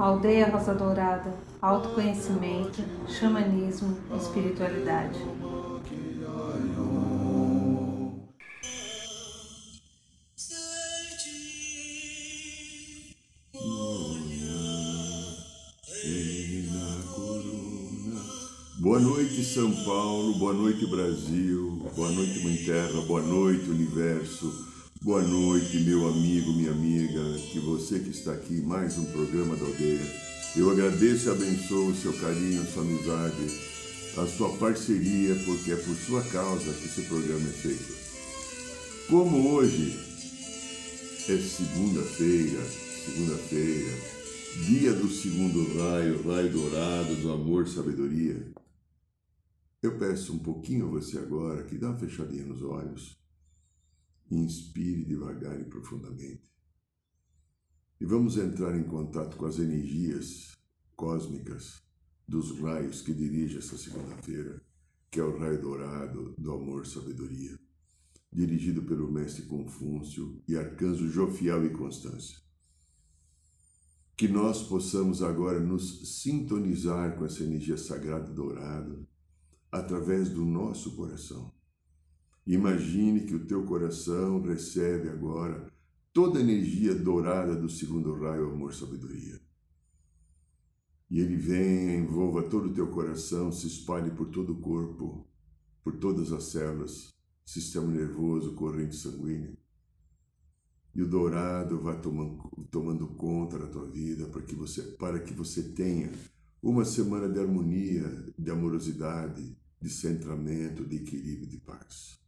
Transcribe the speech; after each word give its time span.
Aldeia 0.00 0.48
Rosa 0.48 0.72
Dourada, 0.72 1.34
autoconhecimento, 1.60 2.82
xamanismo, 3.06 3.98
espiritualidade. 4.16 5.18
Boa 18.78 18.98
noite, 18.98 19.44
São 19.44 19.70
Paulo, 19.84 20.38
boa 20.38 20.54
noite, 20.54 20.86
Brasil, 20.86 21.78
boa 21.94 22.08
noite, 22.08 22.42
Mãe 22.42 22.56
Terra, 22.56 23.02
boa 23.02 23.20
noite, 23.20 23.68
Universo, 23.68 24.69
boa 25.02 25.22
noite, 25.22 25.78
meu 25.80 26.06
amigo, 26.06 26.52
minha 26.52 26.72
amiga, 26.72 27.22
que 27.50 27.58
você 27.58 27.98
que 27.98 28.10
está 28.10 28.34
aqui 28.34 28.60
mais 28.60 28.98
um 28.98 29.06
programa 29.06 29.56
da 29.56 29.64
aldeia. 29.64 29.98
Eu 30.54 30.70
agradeço 30.70 31.28
e 31.28 31.32
abençoo 31.32 31.88
o 31.88 31.94
seu 31.94 32.12
carinho, 32.20 32.60
a 32.60 32.66
sua 32.66 32.82
amizade, 32.82 33.46
a 34.18 34.26
sua 34.26 34.54
parceria, 34.58 35.34
porque 35.46 35.72
é 35.72 35.76
por 35.76 35.96
sua 35.96 36.22
causa 36.24 36.70
que 36.74 36.84
esse 36.84 37.02
programa 37.02 37.48
é 37.48 37.52
feito. 37.52 37.94
Como 39.08 39.54
hoje 39.54 39.98
é 41.30 41.36
segunda-feira, 41.38 42.62
segunda-feira, 43.06 43.92
dia 44.66 44.92
do 44.92 45.08
segundo 45.08 45.78
raio, 45.78 46.22
raio 46.28 46.52
dourado 46.52 47.14
do 47.16 47.32
amor, 47.32 47.66
sabedoria. 47.66 48.52
Eu 49.82 49.98
peço 49.98 50.34
um 50.34 50.38
pouquinho 50.38 50.88
a 50.88 50.90
você 50.90 51.16
agora 51.16 51.62
que 51.64 51.78
dá 51.78 51.88
uma 51.88 51.98
fechadinha 51.98 52.44
nos 52.44 52.62
olhos, 52.62 53.19
inspire 54.30 55.04
devagar 55.04 55.60
e 55.60 55.64
profundamente. 55.64 56.50
E 58.00 58.04
vamos 58.04 58.36
entrar 58.36 58.76
em 58.78 58.84
contato 58.84 59.36
com 59.36 59.46
as 59.46 59.58
energias 59.58 60.56
cósmicas 60.96 61.82
dos 62.26 62.58
raios 62.60 63.02
que 63.02 63.12
dirige 63.12 63.58
essa 63.58 63.76
segunda-feira, 63.76 64.62
que 65.10 65.18
é 65.18 65.22
o 65.22 65.36
raio 65.36 65.60
dourado 65.60 66.34
do 66.38 66.52
amor 66.52 66.86
sabedoria, 66.86 67.58
dirigido 68.32 68.82
pelo 68.82 69.10
mestre 69.10 69.42
Confúcio 69.46 70.40
e 70.46 70.56
arcanjo 70.56 71.08
Jofiel 71.08 71.66
e 71.66 71.70
Constância. 71.70 72.38
Que 74.16 74.28
nós 74.28 74.62
possamos 74.62 75.22
agora 75.22 75.58
nos 75.58 76.20
sintonizar 76.20 77.16
com 77.18 77.24
essa 77.24 77.42
energia 77.42 77.76
sagrada 77.76 78.32
dourada 78.32 79.06
através 79.72 80.28
do 80.28 80.44
nosso 80.44 80.94
coração. 80.94 81.52
Imagine 82.46 83.20
que 83.20 83.34
o 83.34 83.46
teu 83.46 83.64
coração 83.64 84.40
recebe 84.42 85.08
agora 85.08 85.70
toda 86.12 86.38
a 86.38 86.42
energia 86.42 86.94
dourada 86.94 87.54
do 87.54 87.68
segundo 87.68 88.14
raio 88.14 88.50
amor 88.50 88.74
sabedoria. 88.74 89.40
E 91.10 91.18
ele 91.18 91.36
vem, 91.36 91.98
envolva 91.98 92.42
todo 92.42 92.68
o 92.68 92.74
teu 92.74 92.88
coração, 92.88 93.50
se 93.50 93.66
espalhe 93.66 94.10
por 94.12 94.28
todo 94.28 94.52
o 94.52 94.60
corpo, 94.60 95.26
por 95.82 95.96
todas 95.96 96.32
as 96.32 96.44
células, 96.44 97.12
sistema 97.44 97.88
nervoso, 97.88 98.54
corrente 98.54 98.94
sanguínea. 98.94 99.52
E 100.94 101.02
o 101.02 101.08
dourado 101.08 101.80
vai 101.80 102.00
tomando, 102.00 102.38
tomando 102.70 103.08
conta 103.08 103.58
da 103.58 103.66
tua 103.66 103.88
vida 103.88 104.26
para 104.26 104.42
que 104.42 104.54
você, 104.54 104.82
para 104.82 105.20
que 105.20 105.32
você 105.32 105.62
tenha 105.62 106.12
uma 106.62 106.84
semana 106.84 107.28
de 107.28 107.40
harmonia, 107.40 108.32
de 108.38 108.50
amorosidade, 108.50 109.56
de 109.80 109.88
centramento, 109.88 110.84
de 110.84 110.96
equilíbrio, 110.96 111.48
de 111.48 111.58
paz. 111.58 112.19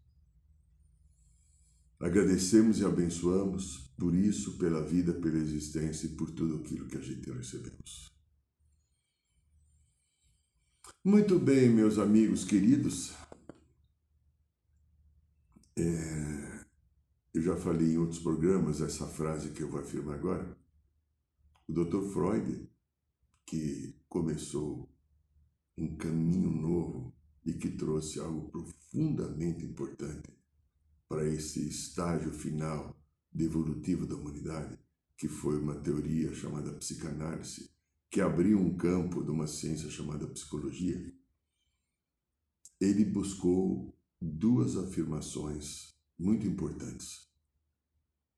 Agradecemos 2.02 2.80
e 2.80 2.84
abençoamos 2.84 3.94
por 3.96 4.12
isso, 4.12 4.58
pela 4.58 4.84
vida, 4.84 5.14
pela 5.14 5.38
existência 5.38 6.06
e 6.06 6.16
por 6.16 6.32
tudo 6.32 6.56
aquilo 6.56 6.88
que 6.88 6.96
a 6.96 7.00
gente 7.00 7.30
recebemos. 7.30 8.12
Muito 11.04 11.38
bem, 11.38 11.70
meus 11.70 11.98
amigos 11.98 12.44
queridos. 12.44 13.14
É, 15.78 16.64
eu 17.32 17.40
já 17.40 17.56
falei 17.56 17.92
em 17.92 17.98
outros 17.98 18.18
programas 18.18 18.80
essa 18.80 19.06
frase 19.06 19.50
que 19.50 19.62
eu 19.62 19.70
vou 19.70 19.78
afirmar 19.78 20.16
agora. 20.16 20.58
O 21.68 21.72
Dr. 21.72 22.02
Freud, 22.12 22.68
que 23.46 23.94
começou 24.08 24.92
um 25.78 25.96
caminho 25.96 26.50
novo 26.50 27.14
e 27.46 27.52
que 27.52 27.70
trouxe 27.70 28.18
algo 28.18 28.50
profundamente 28.50 29.64
importante 29.64 30.41
para 31.12 31.28
esse 31.28 31.68
estágio 31.68 32.32
final 32.32 32.98
devolutivo 33.30 34.06
da 34.06 34.14
humanidade, 34.16 34.78
que 35.14 35.28
foi 35.28 35.58
uma 35.58 35.74
teoria 35.74 36.32
chamada 36.32 36.72
psicanálise, 36.72 37.70
que 38.10 38.18
abriu 38.18 38.58
um 38.58 38.74
campo 38.78 39.22
de 39.22 39.30
uma 39.30 39.46
ciência 39.46 39.90
chamada 39.90 40.26
psicologia. 40.26 41.12
Ele 42.80 43.04
buscou 43.04 43.94
duas 44.18 44.74
afirmações 44.78 45.94
muito 46.18 46.46
importantes. 46.46 47.30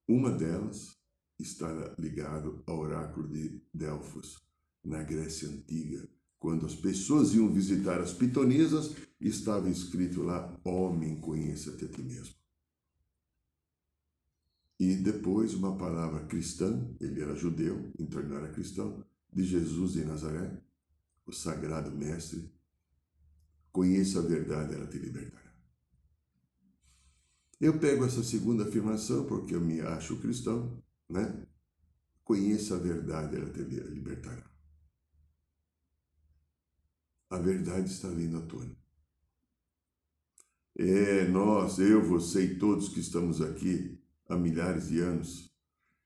Uma 0.09 0.33
delas 0.33 0.99
está 1.39 1.95
ligada 1.97 2.61
ao 2.67 2.81
oráculo 2.81 3.29
de 3.29 3.63
Delfos, 3.73 4.45
na 4.85 5.01
Grécia 5.05 5.49
Antiga, 5.49 6.09
quando 6.41 6.67
as 6.67 6.75
pessoas 6.75 7.35
iam 7.35 7.53
visitar 7.53 8.01
as 8.01 8.13
pitonisas, 8.13 8.97
estava 9.21 9.71
escrito 9.71 10.25
lá: 10.25 10.61
Homem, 10.65 11.21
conheça-te 11.21 11.85
a 11.85 11.89
ti 11.89 12.03
mesmo. 12.03 12.44
E 14.79 14.97
depois 14.97 15.55
uma 15.55 15.77
palavra 15.77 16.27
cristã, 16.27 16.89
ele 17.01 17.23
era 17.23 17.35
judeu, 17.35 17.93
então 17.99 18.21
ele 18.21 18.29
não 18.29 18.37
era 18.37 18.53
cristão, 18.53 19.05
de 19.33 19.45
Jesus 19.45 19.93
de 19.93 20.05
Nazaré, 20.05 20.61
o 21.27 21.33
sagrado 21.33 21.91
mestre. 21.91 22.53
Conheça 23.73 24.21
a 24.21 24.23
verdade, 24.23 24.75
ela 24.75 24.87
te 24.87 24.99
libertará. 24.99 25.53
Eu 27.61 27.79
pego 27.79 28.05
essa 28.05 28.23
segunda 28.23 28.65
afirmação 28.65 29.27
porque 29.27 29.55
eu 29.55 29.61
me 29.61 29.81
acho 29.81 30.21
cristão, 30.21 30.83
né? 31.09 31.47
Conheça 32.23 32.77
a 32.77 32.79
verdade, 32.79 33.37
ela 33.37 33.51
te 33.51 33.63
libertará 33.63 34.55
a 37.35 37.39
verdade 37.39 37.91
está 37.91 38.09
vindo 38.09 38.39
à 38.39 38.43
tona. 38.43 38.77
É, 40.77 41.29
nós, 41.29 41.79
eu, 41.79 42.03
você 42.05 42.45
e 42.45 42.59
todos 42.59 42.89
que 42.89 43.01
estamos 43.01 43.41
aqui 43.41 44.01
há 44.29 44.37
milhares 44.37 44.89
de 44.89 45.01
anos, 45.01 45.53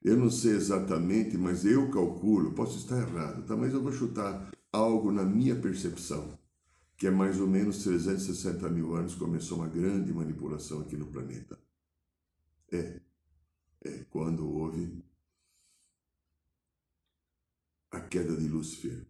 eu 0.02 0.16
não 0.16 0.30
sei 0.30 0.52
exatamente, 0.52 1.36
mas 1.36 1.64
eu 1.64 1.90
calculo, 1.90 2.52
posso 2.52 2.78
estar 2.78 2.98
errado, 2.98 3.44
tá? 3.46 3.56
mas 3.56 3.72
eu 3.72 3.82
vou 3.82 3.92
chutar 3.92 4.50
algo 4.72 5.10
na 5.10 5.24
minha 5.24 5.56
percepção, 5.56 6.38
que 6.96 7.06
é 7.06 7.10
mais 7.10 7.40
ou 7.40 7.46
menos 7.46 7.82
360 7.82 8.68
mil 8.68 8.94
anos 8.94 9.14
começou 9.14 9.58
uma 9.58 9.68
grande 9.68 10.12
manipulação 10.12 10.80
aqui 10.80 10.96
no 10.96 11.06
planeta. 11.06 11.58
É, 12.70 13.00
é 13.84 14.04
quando 14.10 14.48
houve 14.48 15.02
a 17.90 18.00
queda 18.00 18.36
de 18.36 18.46
Lúcifer 18.46 19.06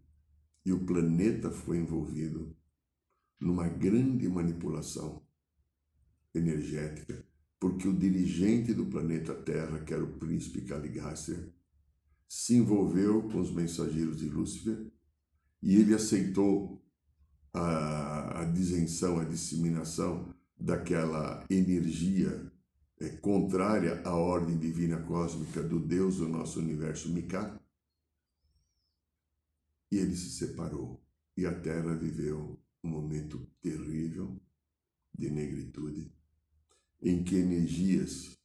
e 0.64 0.72
o 0.72 0.84
planeta 0.84 1.50
foi 1.50 1.78
envolvido 1.78 2.56
numa 3.40 3.68
grande 3.68 4.28
manipulação 4.28 5.22
energética, 6.34 7.24
porque 7.60 7.88
o 7.88 7.96
dirigente 7.96 8.72
do 8.72 8.86
planeta 8.86 9.34
Terra, 9.34 9.80
que 9.80 9.92
era 9.92 10.04
o 10.04 10.18
príncipe 10.18 10.62
Caligáster, 10.62 11.52
se 12.28 12.56
envolveu 12.56 13.22
com 13.22 13.40
os 13.40 13.50
mensageiros 13.50 14.18
de 14.18 14.28
Lúcifer 14.28 14.86
e 15.62 15.76
ele 15.76 15.94
aceitou 15.94 16.84
a, 17.52 18.42
a 18.42 18.44
disenção, 18.44 19.18
a 19.18 19.24
disseminação 19.24 20.34
daquela 20.58 21.44
energia 21.48 22.52
é, 23.00 23.08
contrária 23.08 24.02
à 24.04 24.14
ordem 24.14 24.58
divina 24.58 25.00
cósmica 25.02 25.62
do 25.62 25.80
Deus 25.80 26.16
do 26.16 26.28
nosso 26.28 26.58
universo, 26.58 27.08
Mika, 27.08 27.60
e 29.90 29.98
ele 29.98 30.14
se 30.14 30.30
separou. 30.30 31.02
E 31.36 31.46
a 31.46 31.54
terra 31.60 31.94
viveu 31.94 32.60
um 32.82 32.88
momento 32.88 33.48
terrível 33.62 34.40
de 35.16 35.30
negritude, 35.30 36.12
em 37.00 37.22
que 37.22 37.36
energias 37.36 38.36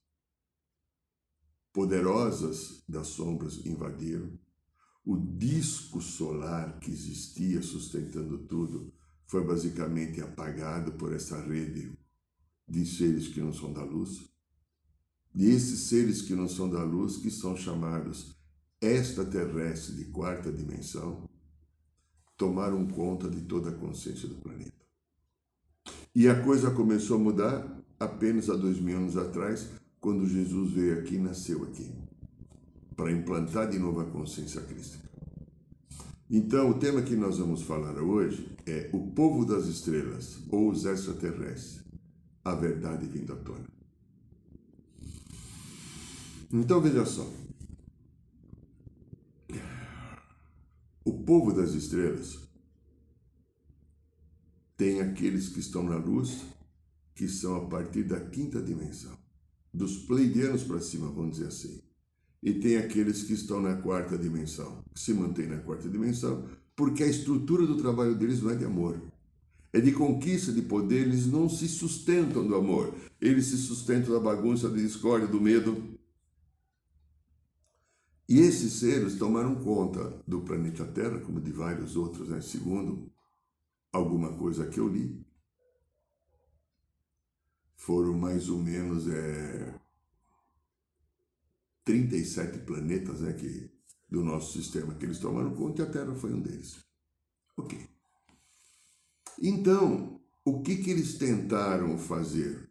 poderosas 1.71 2.83
das 2.87 3.07
sombras 3.07 3.65
invadiram. 3.65 4.31
O 5.05 5.17
disco 5.17 6.01
solar 6.01 6.79
que 6.79 6.91
existia 6.91 7.61
sustentando 7.61 8.37
tudo 8.37 8.93
foi 9.25 9.43
basicamente 9.43 10.21
apagado 10.21 10.93
por 10.93 11.11
essa 11.13 11.41
rede 11.41 11.97
de 12.67 12.85
seres 12.85 13.27
que 13.27 13.41
não 13.41 13.51
são 13.51 13.73
da 13.73 13.83
luz. 13.83 14.29
E 15.35 15.47
esses 15.49 15.89
seres 15.89 16.21
que 16.21 16.35
não 16.35 16.47
são 16.47 16.69
da 16.69 16.83
luz, 16.83 17.17
que 17.17 17.31
são 17.31 17.57
chamados 17.57 18.37
extraterrestres 18.79 19.97
de 19.97 20.05
quarta 20.05 20.51
dimensão, 20.51 21.27
tomaram 22.37 22.85
conta 22.87 23.29
de 23.29 23.41
toda 23.41 23.71
a 23.71 23.75
consciência 23.75 24.27
do 24.27 24.35
planeta. 24.35 24.85
E 26.15 26.27
a 26.27 26.43
coisa 26.43 26.69
começou 26.69 27.17
a 27.17 27.19
mudar 27.19 27.82
apenas 28.03 28.49
há 28.49 28.55
dois 28.55 28.79
mil 28.79 28.97
anos 28.97 29.17
atrás, 29.17 29.69
quando 29.99 30.27
Jesus 30.27 30.71
veio 30.71 30.99
aqui 30.99 31.15
e 31.15 31.19
nasceu 31.19 31.63
aqui, 31.63 31.91
para 32.95 33.11
implantar 33.11 33.69
de 33.69 33.79
novo 33.79 34.01
a 34.01 34.05
consciência 34.05 34.61
crística. 34.61 35.03
Então, 36.29 36.71
o 36.71 36.79
tema 36.79 37.01
que 37.01 37.15
nós 37.15 37.37
vamos 37.37 37.61
falar 37.61 37.95
hoje 38.01 38.49
é 38.65 38.89
o 38.91 39.11
povo 39.11 39.45
das 39.45 39.65
estrelas 39.65 40.39
ou 40.49 40.69
os 40.71 40.85
extraterrestres, 40.85 41.83
a 42.43 42.55
verdade 42.55 43.05
vindo 43.05 43.33
à 43.33 43.35
tona. 43.35 43.67
Então, 46.51 46.81
veja 46.81 47.05
só. 47.05 47.27
O 51.05 51.23
povo 51.23 51.53
das 51.53 51.73
estrelas 51.73 52.39
tem 54.75 55.01
aqueles 55.01 55.49
que 55.49 55.59
estão 55.59 55.83
na 55.83 55.97
luz, 55.97 56.41
que 57.15 57.27
são 57.27 57.55
a 57.55 57.65
partir 57.67 58.03
da 58.03 58.19
quinta 58.19 58.61
dimensão, 58.61 59.17
dos 59.73 59.97
pleidianos 59.97 60.63
para 60.63 60.79
cima, 60.79 61.11
vamos 61.11 61.37
dizer 61.37 61.47
assim. 61.47 61.81
E 62.41 62.53
tem 62.53 62.77
aqueles 62.77 63.23
que 63.23 63.33
estão 63.33 63.61
na 63.61 63.75
quarta 63.75 64.17
dimensão, 64.17 64.83
que 64.93 64.99
se 64.99 65.13
mantêm 65.13 65.47
na 65.47 65.59
quarta 65.59 65.87
dimensão, 65.87 66.47
porque 66.75 67.03
a 67.03 67.07
estrutura 67.07 67.65
do 67.65 67.77
trabalho 67.77 68.15
deles 68.15 68.41
não 68.41 68.51
é 68.51 68.55
de 68.55 68.65
amor. 68.65 68.99
É 69.71 69.79
de 69.79 69.91
conquista 69.91 70.51
de 70.51 70.61
poder, 70.61 71.07
eles 71.07 71.25
não 71.25 71.49
se 71.49 71.67
sustentam 71.67 72.45
do 72.45 72.55
amor. 72.55 72.93
Eles 73.19 73.45
se 73.45 73.57
sustentam 73.57 74.13
da 74.13 74.19
bagunça, 74.19 74.69
da 74.69 74.75
discórdia, 74.75 75.27
do 75.27 75.41
medo. 75.41 75.97
E 78.27 78.39
esses 78.39 78.73
seres 78.73 79.17
tomaram 79.17 79.55
conta 79.55 80.21
do 80.27 80.41
planeta 80.41 80.85
Terra, 80.85 81.19
como 81.19 81.41
de 81.41 81.51
vários 81.51 81.95
outros, 81.95 82.29
né? 82.29 82.41
segundo 82.41 83.11
alguma 83.91 84.33
coisa 84.33 84.65
que 84.67 84.79
eu 84.79 84.87
li. 84.87 85.23
Foram 87.83 88.13
mais 88.13 88.47
ou 88.47 88.59
menos 88.59 89.09
é, 89.09 89.77
37 91.83 92.59
planetas 92.59 93.19
né, 93.19 93.33
que, 93.33 93.69
do 94.09 94.23
nosso 94.23 94.53
sistema 94.53 94.95
que 94.95 95.05
eles 95.05 95.19
tomaram 95.19 95.53
conta 95.53 95.81
e 95.81 95.85
a 95.85 95.91
Terra 95.91 96.15
foi 96.15 96.33
um 96.33 96.39
deles. 96.39 96.77
Ok. 97.57 97.77
Então, 99.41 100.21
o 100.45 100.61
que, 100.61 100.77
que 100.77 100.91
eles 100.91 101.17
tentaram 101.17 101.97
fazer? 101.97 102.69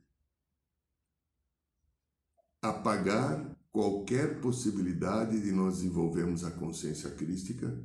Apagar 2.63 3.55
qualquer 3.71 4.41
possibilidade 4.41 5.43
de 5.43 5.53
nós 5.53 5.75
desenvolvermos 5.75 6.43
a 6.43 6.51
consciência 6.53 7.11
crística, 7.11 7.79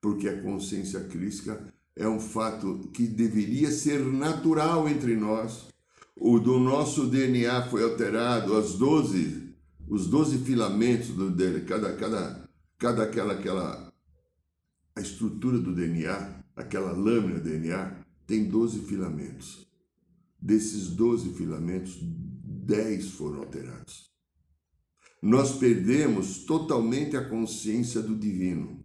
porque 0.00 0.26
a 0.26 0.42
consciência 0.42 1.06
crística 1.06 1.70
é 1.96 2.06
um 2.06 2.20
fato 2.20 2.90
que 2.92 3.06
deveria 3.06 3.70
ser 3.70 4.00
natural 4.00 4.88
entre 4.88 5.16
nós. 5.16 5.66
O 6.14 6.38
do 6.38 6.60
nosso 6.60 7.06
DNA 7.06 7.68
foi 7.68 7.82
alterado, 7.82 8.56
as 8.56 8.74
12 8.74 9.46
os 9.88 10.08
12 10.08 10.38
filamentos 10.38 11.08
do 11.10 11.30
DNA, 11.30 11.60
cada, 11.60 11.94
cada, 11.94 12.48
cada 12.76 13.02
aquela, 13.04 13.34
aquela 13.34 13.92
a 14.96 15.00
estrutura 15.00 15.58
do 15.58 15.74
DNA, 15.74 16.42
aquela 16.56 16.90
lâmina 16.90 17.38
do 17.38 17.44
DNA, 17.44 18.04
tem 18.26 18.48
12 18.48 18.80
filamentos. 18.80 19.66
Desses 20.40 20.88
12 20.88 21.34
filamentos, 21.34 21.98
10 22.00 23.10
foram 23.10 23.40
alterados. 23.40 24.10
Nós 25.22 25.56
perdemos 25.56 26.44
totalmente 26.44 27.16
a 27.16 27.28
consciência 27.28 28.02
do 28.02 28.16
divino. 28.16 28.82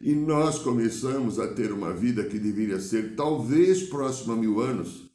E 0.00 0.14
nós 0.14 0.58
começamos 0.58 1.38
a 1.38 1.48
ter 1.48 1.72
uma 1.72 1.92
vida 1.92 2.24
que 2.24 2.38
deveria 2.38 2.80
ser 2.80 3.14
talvez 3.14 3.82
próxima 3.84 4.34
a 4.34 4.36
mil 4.36 4.60
anos, 4.60 5.10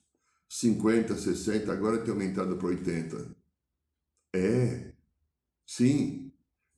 50, 0.49 1.15
60, 1.15 1.71
agora 1.71 1.99
tem 1.99 2.11
aumentado 2.11 2.55
para 2.57 2.67
80. 2.67 3.35
É, 4.33 4.95
Sim, 5.65 6.31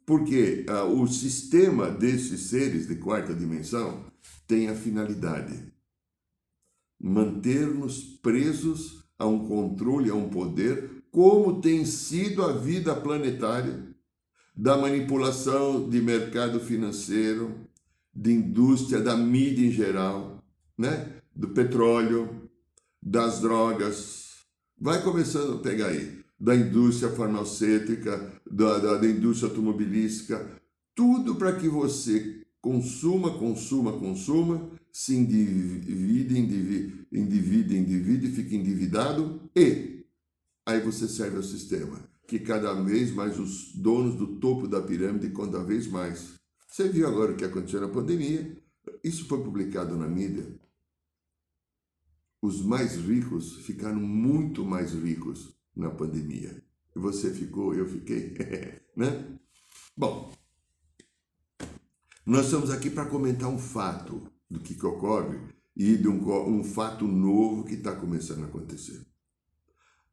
porque 0.06 0.66
ah, 0.70 0.86
o 0.86 1.06
sistema 1.08 1.92
desses 1.92 2.50
seres 2.50 2.88
de 2.88 2.96
quarta 2.96 3.34
dimensão 3.34 4.06
tem 4.48 4.70
a 4.70 4.76
finalidade 4.76 5.68
manter-nos 7.00 8.02
presos 8.02 9.04
a 9.20 9.28
um 9.28 9.48
controle, 9.48 10.10
a 10.10 10.16
um 10.16 10.30
poder, 10.30 11.04
como 11.12 11.62
tem 11.62 11.86
sido 11.86 12.42
a 12.42 12.54
vida 12.54 12.96
planetária, 12.96 13.88
da 14.56 14.76
manipulação 14.76 15.88
de 15.88 16.02
mercado 16.02 16.60
financeiro, 16.60 17.67
de 18.18 18.34
indústria, 18.34 19.00
da 19.00 19.16
mídia 19.16 19.64
em 19.64 19.72
geral, 19.72 20.44
né? 20.76 21.14
do 21.36 21.50
petróleo, 21.50 22.50
das 23.02 23.40
drogas. 23.40 24.38
Vai 24.80 25.04
começando 25.04 25.54
a 25.54 25.60
pegar 25.60 25.90
aí 25.90 26.20
da 26.40 26.56
indústria 26.56 27.12
farmacêutica, 27.12 28.34
da, 28.50 28.80
da, 28.80 28.98
da 28.98 29.08
indústria 29.08 29.50
automobilística, 29.50 30.50
tudo 30.96 31.36
para 31.36 31.56
que 31.56 31.68
você 31.68 32.42
consuma, 32.60 33.38
consuma, 33.38 33.94
consuma, 33.94 34.70
se 34.92 35.16
endivide, 35.16 36.40
endivide, 36.40 37.08
endivide, 37.12 37.78
endivide, 37.78 38.30
fique 38.30 38.56
endividado 38.56 39.40
e 39.56 40.06
aí 40.66 40.82
você 40.82 41.08
serve 41.08 41.38
ao 41.38 41.44
sistema, 41.44 42.00
que 42.28 42.40
cada 42.40 42.74
vez 42.82 43.12
mais 43.12 43.40
os 43.40 43.74
donos 43.76 44.16
do 44.16 44.40
topo 44.40 44.68
da 44.68 44.82
pirâmide, 44.82 45.30
cada 45.30 45.64
vez 45.64 45.88
mais. 45.88 46.38
Você 46.68 46.90
viu 46.90 47.08
agora 47.08 47.32
o 47.32 47.38
que 47.38 47.46
aconteceu 47.46 47.82
na 47.82 47.88
pandemia? 47.88 48.56
Isso 49.04 49.26
foi 49.26 49.42
publicado 49.44 49.96
na 49.96 50.08
mídia. 50.08 50.46
Os 52.42 52.62
mais 52.62 52.96
ricos 52.98 53.58
ficaram 53.66 54.00
muito 54.00 54.64
mais 54.64 54.94
ricos 54.94 55.58
na 55.76 55.90
pandemia. 55.90 56.64
Você 56.94 57.34
ficou, 57.34 57.74
eu 57.74 57.88
fiquei, 57.88 58.36
né? 58.96 59.40
Bom, 59.96 60.34
nós 62.26 62.46
estamos 62.46 62.70
aqui 62.70 62.90
para 62.90 63.10
comentar 63.10 63.50
um 63.50 63.58
fato 63.58 64.30
do 64.50 64.60
que, 64.60 64.76
que 64.76 64.86
ocorre 64.86 65.40
e 65.76 65.96
de 65.96 66.08
um, 66.08 66.50
um 66.50 66.64
fato 66.64 67.08
novo 67.08 67.64
que 67.64 67.76
está 67.76 67.96
começando 67.96 68.44
a 68.44 68.48
acontecer. 68.48 69.06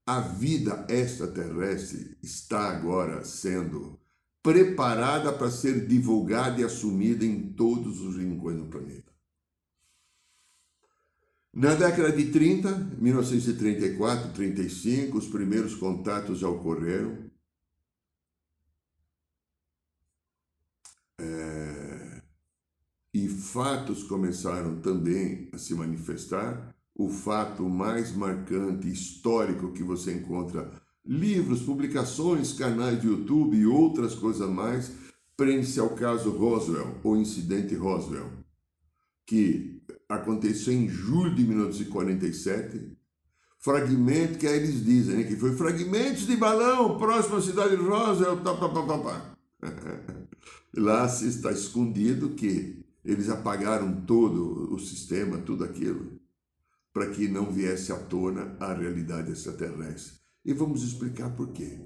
A 0.06 0.20
vida 0.20 0.86
extraterrestre 0.88 2.16
está 2.22 2.70
agora 2.70 3.24
sendo 3.24 3.98
preparada 4.44 5.32
para 5.32 5.50
ser 5.50 5.86
divulgada 5.86 6.60
e 6.60 6.64
assumida 6.64 7.24
em 7.24 7.54
todos 7.54 8.02
os 8.02 8.18
rincões 8.18 8.58
do 8.58 8.66
planeta. 8.66 9.10
Na 11.50 11.74
década 11.74 12.12
de 12.12 12.30
30, 12.30 12.70
1934, 12.98 14.34
35, 14.34 15.16
os 15.16 15.28
primeiros 15.28 15.74
contatos 15.74 16.40
já 16.40 16.48
ocorreram. 16.48 17.30
É... 21.18 22.22
E 23.14 23.26
fatos 23.28 24.02
começaram 24.02 24.78
também 24.82 25.48
a 25.54 25.58
se 25.58 25.74
manifestar. 25.74 26.76
O 26.94 27.08
fato 27.08 27.66
mais 27.66 28.14
marcante, 28.14 28.92
histórico 28.92 29.72
que 29.72 29.82
você 29.82 30.12
encontra, 30.12 30.70
livros, 31.06 31.62
publicações, 31.62 32.52
canais 32.52 33.00
de 33.00 33.08
YouTube 33.08 33.56
e 33.56 33.66
outras 33.66 34.14
coisas 34.14 34.48
mais, 34.48 34.92
prende-se 35.36 35.78
ao 35.78 35.90
caso 35.90 36.30
Roswell, 36.30 36.98
o 37.02 37.16
incidente 37.16 37.74
Roswell, 37.74 38.30
que 39.26 39.82
aconteceu 40.08 40.72
em 40.72 40.88
julho 40.88 41.34
de 41.34 41.44
1947. 41.44 42.96
Fragmento 43.58 44.38
que 44.38 44.46
aí 44.46 44.58
eles 44.58 44.84
dizem 44.84 45.16
né, 45.16 45.24
que 45.24 45.36
foi 45.36 45.56
fragmentos 45.56 46.26
de 46.26 46.36
balão 46.36 46.98
próximo 46.98 47.36
à 47.36 47.42
cidade 47.42 47.76
de 47.76 47.82
Roswell. 47.82 48.36
Tá, 48.42 48.54
tá, 48.54 48.68
tá, 48.68 48.82
tá, 48.82 49.36
Lá 50.76 51.08
se 51.08 51.26
está 51.28 51.50
escondido 51.50 52.30
que 52.30 52.84
eles 53.04 53.28
apagaram 53.28 54.02
todo 54.02 54.74
o 54.74 54.78
sistema, 54.78 55.38
tudo 55.38 55.64
aquilo, 55.64 56.18
para 56.92 57.10
que 57.10 57.28
não 57.28 57.50
viesse 57.50 57.92
à 57.92 57.96
tona 57.96 58.56
a 58.60 58.72
realidade 58.72 59.32
extraterrestre. 59.32 60.23
E 60.44 60.52
vamos 60.52 60.82
explicar 60.82 61.30
por 61.30 61.48
quê. 61.52 61.78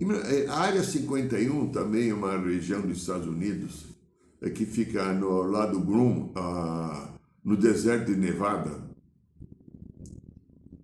Eh, 0.00 0.46
a 0.48 0.58
área 0.58 0.82
51 0.82 1.70
também 1.70 2.10
é 2.10 2.14
uma 2.14 2.38
região 2.38 2.82
dos 2.82 2.98
Estados 2.98 3.26
Unidos 3.26 3.96
é 4.40 4.50
que 4.50 4.66
fica 4.66 5.12
no 5.12 5.42
lado 5.42 5.80
Grum, 5.80 6.32
a 6.36 7.14
no 7.44 7.56
deserto 7.56 8.12
de 8.12 8.16
Nevada, 8.16 8.90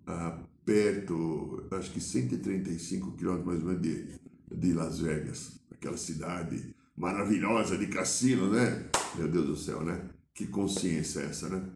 ah, 0.06 0.38
perto, 0.64 1.66
acho 1.72 1.90
que 1.90 2.00
135 2.00 3.16
quilômetros 3.16 3.46
mais 3.46 3.60
ou 3.62 3.68
menos 3.68 3.82
de, 3.82 4.20
de 4.54 4.72
Las 4.72 5.00
Vegas, 5.00 5.60
aquela 5.72 5.96
cidade 5.96 6.72
maravilhosa 6.96 7.76
de 7.76 7.88
cassino, 7.88 8.48
né? 8.48 8.88
Meu 9.16 9.26
Deus 9.26 9.46
do 9.46 9.56
céu, 9.56 9.82
né? 9.82 10.08
Que 10.32 10.46
consciência 10.46 11.20
é 11.20 11.24
essa, 11.24 11.48
né? 11.48 11.68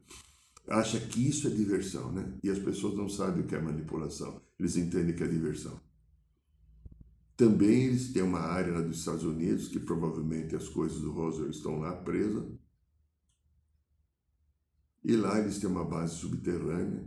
Acha 0.69 0.99
que 0.99 1.29
isso 1.29 1.47
é 1.47 1.51
diversão, 1.51 2.11
né? 2.13 2.33
E 2.43 2.51
as 2.51 2.59
pessoas 2.59 2.97
não 2.97 3.09
sabem 3.09 3.43
o 3.43 3.47
que 3.47 3.55
é 3.55 3.61
manipulação. 3.61 4.43
Eles 4.59 4.77
entendem 4.77 5.15
que 5.15 5.23
é 5.23 5.29
diversão. 5.29 5.81
Também 7.37 7.85
eles 7.85 8.13
têm 8.13 8.23
uma 8.23 8.41
área 8.41 8.73
lá 8.73 8.81
dos 8.81 8.99
Estados 8.99 9.23
Unidos 9.23 9.69
que 9.69 9.79
provavelmente 9.79 10.57
as 10.57 10.69
coisas 10.69 11.01
do 11.01 11.13
Roswell 11.13 11.51
estão 11.51 11.79
lá 11.79 11.95
presas 11.95 12.45
e 15.05 15.15
lá 15.15 15.39
eles 15.39 15.59
têm 15.59 15.71
uma 15.71 15.85
base 15.85 16.17
subterrânea 16.17 17.07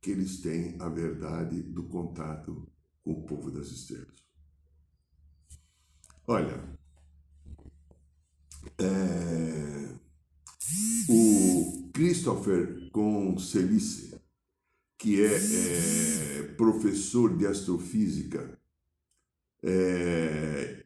que 0.00 0.10
eles 0.10 0.40
têm 0.40 0.76
a 0.80 0.88
verdade 0.88 1.60
do 1.60 1.82
contato 1.82 2.66
com 3.02 3.12
o 3.12 3.22
povo 3.24 3.50
das 3.50 3.66
estrelas. 3.66 4.14
Olha, 6.26 6.62
é, 8.78 9.94
o 11.08 11.53
Christopher 11.94 12.90
Concelice, 12.90 14.20
que 14.98 15.22
é, 15.22 15.36
é, 15.36 16.42
professor 16.56 17.36
de 17.36 17.46
astrofísica, 17.46 18.58
é, 19.62 20.84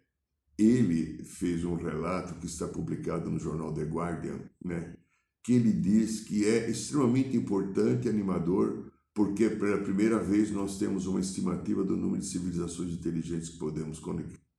ele 0.58 1.24
fez 1.24 1.64
um 1.64 1.76
relato 1.76 2.38
que 2.38 2.44
está 2.44 2.68
publicado 2.68 3.30
no 3.30 3.38
jornal 3.38 3.72
The 3.72 3.84
Guardian, 3.84 4.38
né, 4.62 4.96
que 5.42 5.54
ele 5.54 5.72
diz 5.72 6.20
que 6.20 6.44
é 6.44 6.68
extremamente 6.68 7.34
importante 7.34 8.06
e 8.06 8.10
animador 8.10 8.92
porque 9.14 9.48
pela 9.48 9.78
primeira 9.78 10.22
vez 10.22 10.50
nós 10.50 10.78
temos 10.78 11.06
uma 11.06 11.20
estimativa 11.20 11.82
do 11.82 11.96
número 11.96 12.20
de 12.20 12.28
civilizações 12.28 12.92
inteligentes 12.92 13.48
que 13.48 13.58
podemos 13.58 13.98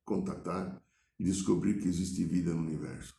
contatar 0.03 0.82
e 1.20 1.24
descobrir 1.24 1.79
que 1.79 1.88
existe 1.88 2.25
vida 2.25 2.53
no 2.56 2.62
universo. 2.62 3.18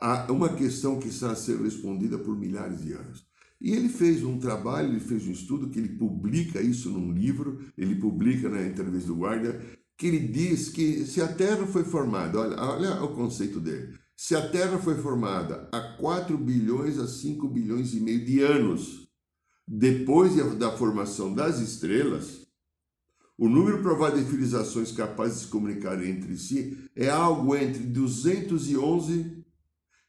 Há 0.00 0.30
uma 0.30 0.48
questão 0.48 0.98
que 0.98 1.08
está 1.08 1.32
a 1.32 1.36
ser 1.36 1.60
respondida 1.60 2.18
por 2.18 2.36
milhares 2.36 2.82
de 2.82 2.92
anos. 2.92 3.24
E 3.60 3.72
ele 3.72 3.88
fez 3.88 4.22
um 4.22 4.38
trabalho, 4.38 4.88
ele 4.90 5.00
fez 5.00 5.26
um 5.26 5.30
estudo 5.30 5.70
que 5.70 5.78
ele 5.78 5.96
publica 5.96 6.60
isso 6.60 6.90
num 6.90 7.12
livro, 7.12 7.60
ele 7.78 7.94
publica 7.94 8.48
na 8.48 8.62
entrevista 8.62 9.08
do 9.08 9.18
Guardia, 9.18 9.60
que 9.96 10.06
ele 10.06 10.18
diz 10.20 10.68
que 10.68 11.06
se 11.06 11.22
a 11.22 11.28
Terra 11.28 11.66
foi 11.66 11.84
formada, 11.84 12.38
olha, 12.38 12.60
olha 12.60 13.02
o 13.02 13.14
conceito 13.14 13.60
dele, 13.60 13.94
se 14.16 14.34
a 14.34 14.48
Terra 14.48 14.78
foi 14.78 14.96
formada 14.96 15.68
há 15.72 15.80
4 15.98 16.36
bilhões 16.36 16.98
a 16.98 17.06
5 17.06 17.48
bilhões 17.48 17.94
e 17.94 18.00
meio 18.00 18.24
de 18.24 18.40
anos, 18.40 19.08
depois 19.66 20.34
da 20.56 20.76
formação 20.76 21.32
das 21.32 21.58
estrelas, 21.58 22.44
o 23.36 23.48
número 23.48 23.82
provado 23.82 24.16
de 24.16 24.24
civilizações 24.24 24.92
capazes 24.92 25.38
de 25.38 25.44
se 25.44 25.50
comunicar 25.50 26.04
entre 26.04 26.36
si 26.36 26.88
é 26.94 27.08
algo 27.08 27.56
entre 27.56 27.82
211, 27.82 29.43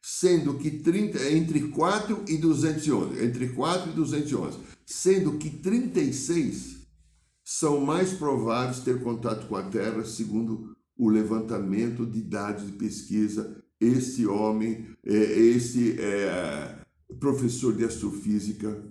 sendo 0.08 0.60
que 0.60 0.70
30, 0.70 1.32
entre 1.32 1.70
4 1.70 2.26
e 2.28 2.38
211, 2.38 3.26
entre 3.26 3.50
4 3.50 3.90
e 3.90 3.94
211, 3.96 4.60
sendo 4.86 5.40
que 5.40 5.50
36 5.50 6.86
são 7.44 7.82
mais 7.82 8.14
prováveis 8.14 8.82
ter 8.82 9.02
contato 9.02 9.48
com 9.48 9.56
a 9.56 9.64
Terra, 9.64 10.06
segundo 10.06 10.78
o 10.96 11.10
levantamento 11.10 12.06
de 12.06 12.22
dados 12.22 12.68
de 12.68 12.74
pesquisa. 12.74 13.60
Esse 13.82 14.28
homem, 14.28 14.86
é, 15.04 15.12
esse 15.12 16.00
é, 16.00 16.78
professor 17.20 17.76
de 17.76 17.84
astrofísica, 17.84 18.86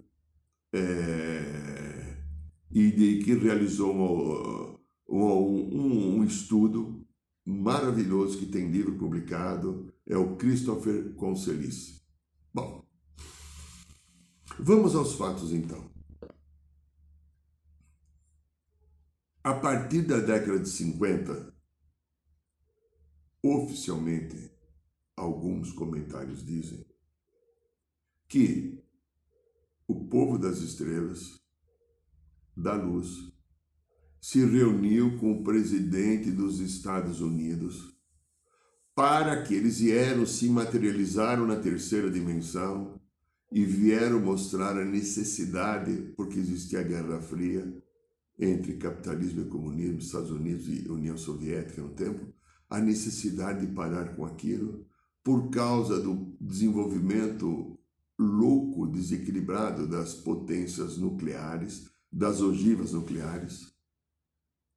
é, 0.73 2.17
e 2.73 2.91
de, 2.91 3.19
que 3.23 3.35
realizou 3.35 3.95
um, 3.95 4.77
um, 5.09 6.19
um 6.19 6.25
estudo 6.25 7.07
maravilhoso 7.47 8.37
que 8.37 8.47
tem 8.47 8.69
livro 8.69 8.97
publicado, 8.97 9.84
é 10.07 10.17
o 10.17 10.37
Christopher 10.37 11.15
Conselice. 11.15 12.03
Bom, 12.53 12.87
vamos 14.59 14.95
aos 14.95 15.15
fatos 15.15 15.53
então. 15.53 15.93
A 19.43 19.55
partir 19.55 20.03
da 20.03 20.19
década 20.19 20.59
de 20.59 20.69
50, 20.69 21.55
oficialmente, 23.43 24.51
alguns 25.17 25.73
comentários 25.73 26.45
dizem 26.45 26.85
que 28.29 28.83
o 29.87 30.09
povo 30.09 30.39
das 30.39 30.59
estrelas, 30.59 31.39
da 32.57 32.75
luz, 32.75 33.09
se 34.19 34.45
reuniu 34.45 35.19
com 35.19 35.33
o 35.33 35.45
presidente 35.45 36.31
dos 36.31 36.59
Estados 36.59 37.21
Unidos 37.21 37.94
para 38.95 39.43
que 39.43 39.55
eles 39.55 39.81
vieram 39.81 40.25
se 40.25 40.49
materializaram 40.49 41.47
na 41.47 41.57
terceira 41.57 42.11
dimensão 42.11 43.01
e 43.51 43.65
vieram 43.65 44.21
mostrar 44.21 44.79
a 44.79 44.85
necessidade, 44.85 46.13
porque 46.17 46.39
existia 46.39 46.81
a 46.81 46.85
Guerra 46.85 47.21
Fria, 47.21 47.83
entre 48.39 48.77
capitalismo 48.77 49.43
e 49.43 49.49
comunismo, 49.49 49.99
Estados 49.99 50.31
Unidos 50.31 50.69
e 50.69 50.89
União 50.89 51.17
Soviética 51.17 51.81
no 51.81 51.91
tempo, 51.91 52.33
a 52.69 52.81
necessidade 52.81 53.67
de 53.67 53.73
parar 53.73 54.17
com 54.17 54.25
aquilo 54.25 54.87
por 55.23 55.51
causa 55.51 56.01
do 56.01 56.37
desenvolvimento 56.41 57.79
louco, 58.19 58.87
desequilibrado 58.87 59.87
das 59.87 60.15
potências 60.15 60.99
nucleares, 60.99 61.89
das 62.13 62.41
ogivas 62.41 62.93
nucleares, 62.93 63.73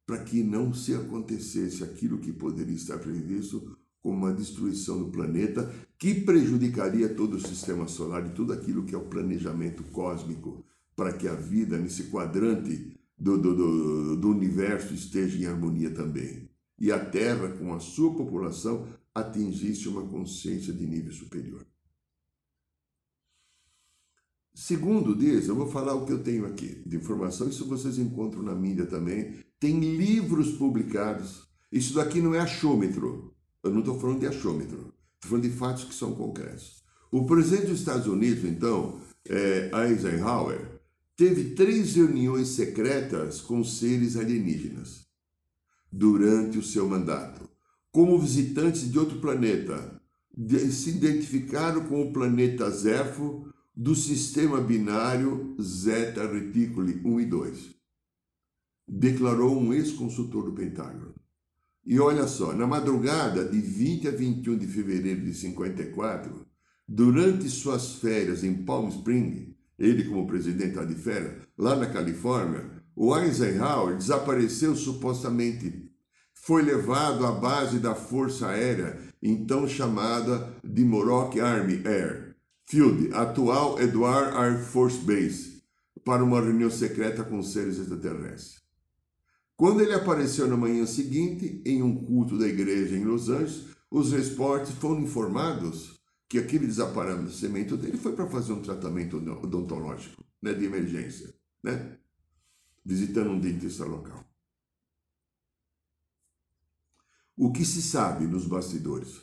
para 0.05 0.23
que 0.23 0.41
não 0.43 0.73
se 0.73 0.95
acontecesse 0.95 1.83
aquilo 1.83 2.19
que 2.19 2.31
poderia 2.31 2.75
estar 2.75 2.97
previsto 2.97 3.76
uma 4.09 4.33
destruição 4.33 4.99
do 4.99 5.11
planeta 5.11 5.73
que 5.97 6.13
prejudicaria 6.21 7.09
todo 7.09 7.35
o 7.35 7.39
sistema 7.39 7.87
solar 7.87 8.25
e 8.25 8.33
tudo 8.33 8.53
aquilo 8.53 8.83
que 8.83 8.95
é 8.95 8.97
o 8.97 9.05
planejamento 9.05 9.83
cósmico 9.85 10.63
para 10.95 11.13
que 11.13 11.27
a 11.27 11.33
vida 11.33 11.77
nesse 11.77 12.05
quadrante 12.05 12.97
do, 13.17 13.37
do, 13.37 13.55
do, 13.55 14.17
do 14.17 14.29
universo 14.29 14.93
esteja 14.93 15.37
em 15.37 15.45
harmonia 15.45 15.91
também. 15.91 16.49
E 16.79 16.91
a 16.91 17.03
Terra, 17.03 17.49
com 17.49 17.73
a 17.73 17.79
sua 17.79 18.13
população, 18.13 18.87
atingisse 19.13 19.87
uma 19.87 20.07
consciência 20.07 20.71
de 20.71 20.85
nível 20.85 21.11
superior. 21.11 21.65
Segundo 24.53 25.15
diz, 25.15 25.47
eu 25.47 25.55
vou 25.55 25.67
falar 25.67 25.93
o 25.93 26.05
que 26.05 26.11
eu 26.11 26.23
tenho 26.23 26.45
aqui 26.45 26.81
de 26.85 26.97
informação, 26.97 27.47
isso 27.47 27.67
vocês 27.67 27.99
encontram 27.99 28.41
na 28.41 28.55
mídia 28.55 28.87
também. 28.87 29.35
Tem 29.59 29.79
livros 29.79 30.53
publicados. 30.53 31.47
Isso 31.71 31.93
daqui 31.93 32.21
não 32.21 32.33
é 32.33 32.39
achômetro. 32.39 33.26
Eu 33.67 33.73
não 33.73 33.81
estou 33.81 33.99
falando 33.99 34.21
de 34.21 34.27
achômetro. 34.27 34.93
Estou 35.15 35.29
falando 35.29 35.43
de 35.43 35.55
fatos 35.55 35.83
que 35.83 35.93
são 35.93 36.13
concretos. 36.13 36.83
O 37.11 37.25
presidente 37.25 37.67
dos 37.67 37.79
Estados 37.79 38.07
Unidos, 38.07 38.43
então, 38.43 38.99
é, 39.27 39.69
Eisenhower, 39.87 40.79
teve 41.15 41.55
três 41.55 41.95
reuniões 41.95 42.49
secretas 42.49 43.41
com 43.41 43.63
seres 43.63 44.15
alienígenas 44.15 45.05
durante 45.91 46.57
o 46.57 46.63
seu 46.63 46.87
mandato. 46.87 47.49
Como 47.91 48.19
visitantes 48.19 48.91
de 48.91 48.99
outro 48.99 49.19
planeta, 49.19 49.99
se 50.69 50.91
identificaram 50.91 51.85
com 51.85 52.01
o 52.01 52.13
planeta 52.13 52.69
Zefo 52.69 53.51
do 53.75 53.95
sistema 53.95 54.61
binário 54.61 55.55
Zeta 55.61 56.27
Reticuli 56.31 57.01
1 57.03 57.19
e 57.19 57.25
2. 57.25 57.75
Declarou 58.87 59.59
um 59.59 59.73
ex-consultor 59.73 60.45
do 60.45 60.53
Pentágono. 60.53 61.16
E 61.89 62.01
olha 62.01 62.27
só, 62.27 62.51
na 62.51 62.67
madrugada 62.67 63.45
de 63.45 63.61
20 63.61 64.09
a 64.09 64.11
21 64.11 64.57
de 64.57 64.67
fevereiro 64.67 65.21
de 65.21 65.33
54, 65.33 66.45
durante 66.85 67.47
suas 67.47 67.93
férias 67.95 68.43
em 68.43 68.65
Palm 68.65 68.89
Springs, 68.89 69.55
ele 69.79 70.03
como 70.03 70.27
presidente 70.27 70.85
de 70.85 70.95
férias, 70.95 71.43
lá 71.57 71.77
na 71.77 71.85
Califórnia, 71.85 72.69
o 72.93 73.17
Eisenhower 73.17 73.95
desapareceu 73.95 74.75
supostamente. 74.75 75.89
Foi 76.33 76.61
levado 76.61 77.25
à 77.25 77.31
base 77.31 77.79
da 77.79 77.95
Força 77.95 78.49
Aérea, 78.49 78.99
então 79.23 79.65
chamada 79.65 80.53
de 80.61 80.83
Morocco 80.83 81.39
Army 81.39 81.81
Air 81.87 82.35
Field, 82.65 83.13
atual 83.13 83.79
Edward 83.81 84.35
Air 84.35 84.61
Force 84.61 84.97
Base, 84.97 85.63
para 86.03 86.21
uma 86.21 86.41
reunião 86.41 86.69
secreta 86.69 87.23
com 87.23 87.41
seres 87.41 87.79
extraterrestres. 87.79 88.66
Quando 89.57 89.81
ele 89.81 89.93
apareceu 89.93 90.47
na 90.47 90.55
manhã 90.55 90.85
seguinte, 90.85 91.63
em 91.65 91.81
um 91.81 92.05
culto 92.05 92.37
da 92.37 92.47
igreja 92.47 92.95
em 92.95 93.03
Los 93.03 93.27
Angeles, 93.27 93.65
os 93.89 94.11
reportes 94.11 94.71
foram 94.75 95.01
informados 95.01 95.99
que 96.29 96.37
aquele 96.37 96.67
desaparecimento 96.67 97.75
dele 97.75 97.97
foi 97.97 98.15
para 98.15 98.29
fazer 98.29 98.53
um 98.53 98.61
tratamento 98.61 99.17
odontológico, 99.17 100.23
né, 100.39 100.53
de 100.53 100.65
emergência, 100.65 101.33
né, 101.63 101.97
visitando 102.85 103.31
um 103.31 103.39
dentista 103.39 103.83
local. 103.83 104.23
O 107.35 107.51
que 107.51 107.65
se 107.65 107.81
sabe 107.81 108.27
nos 108.27 108.45
bastidores? 108.45 109.21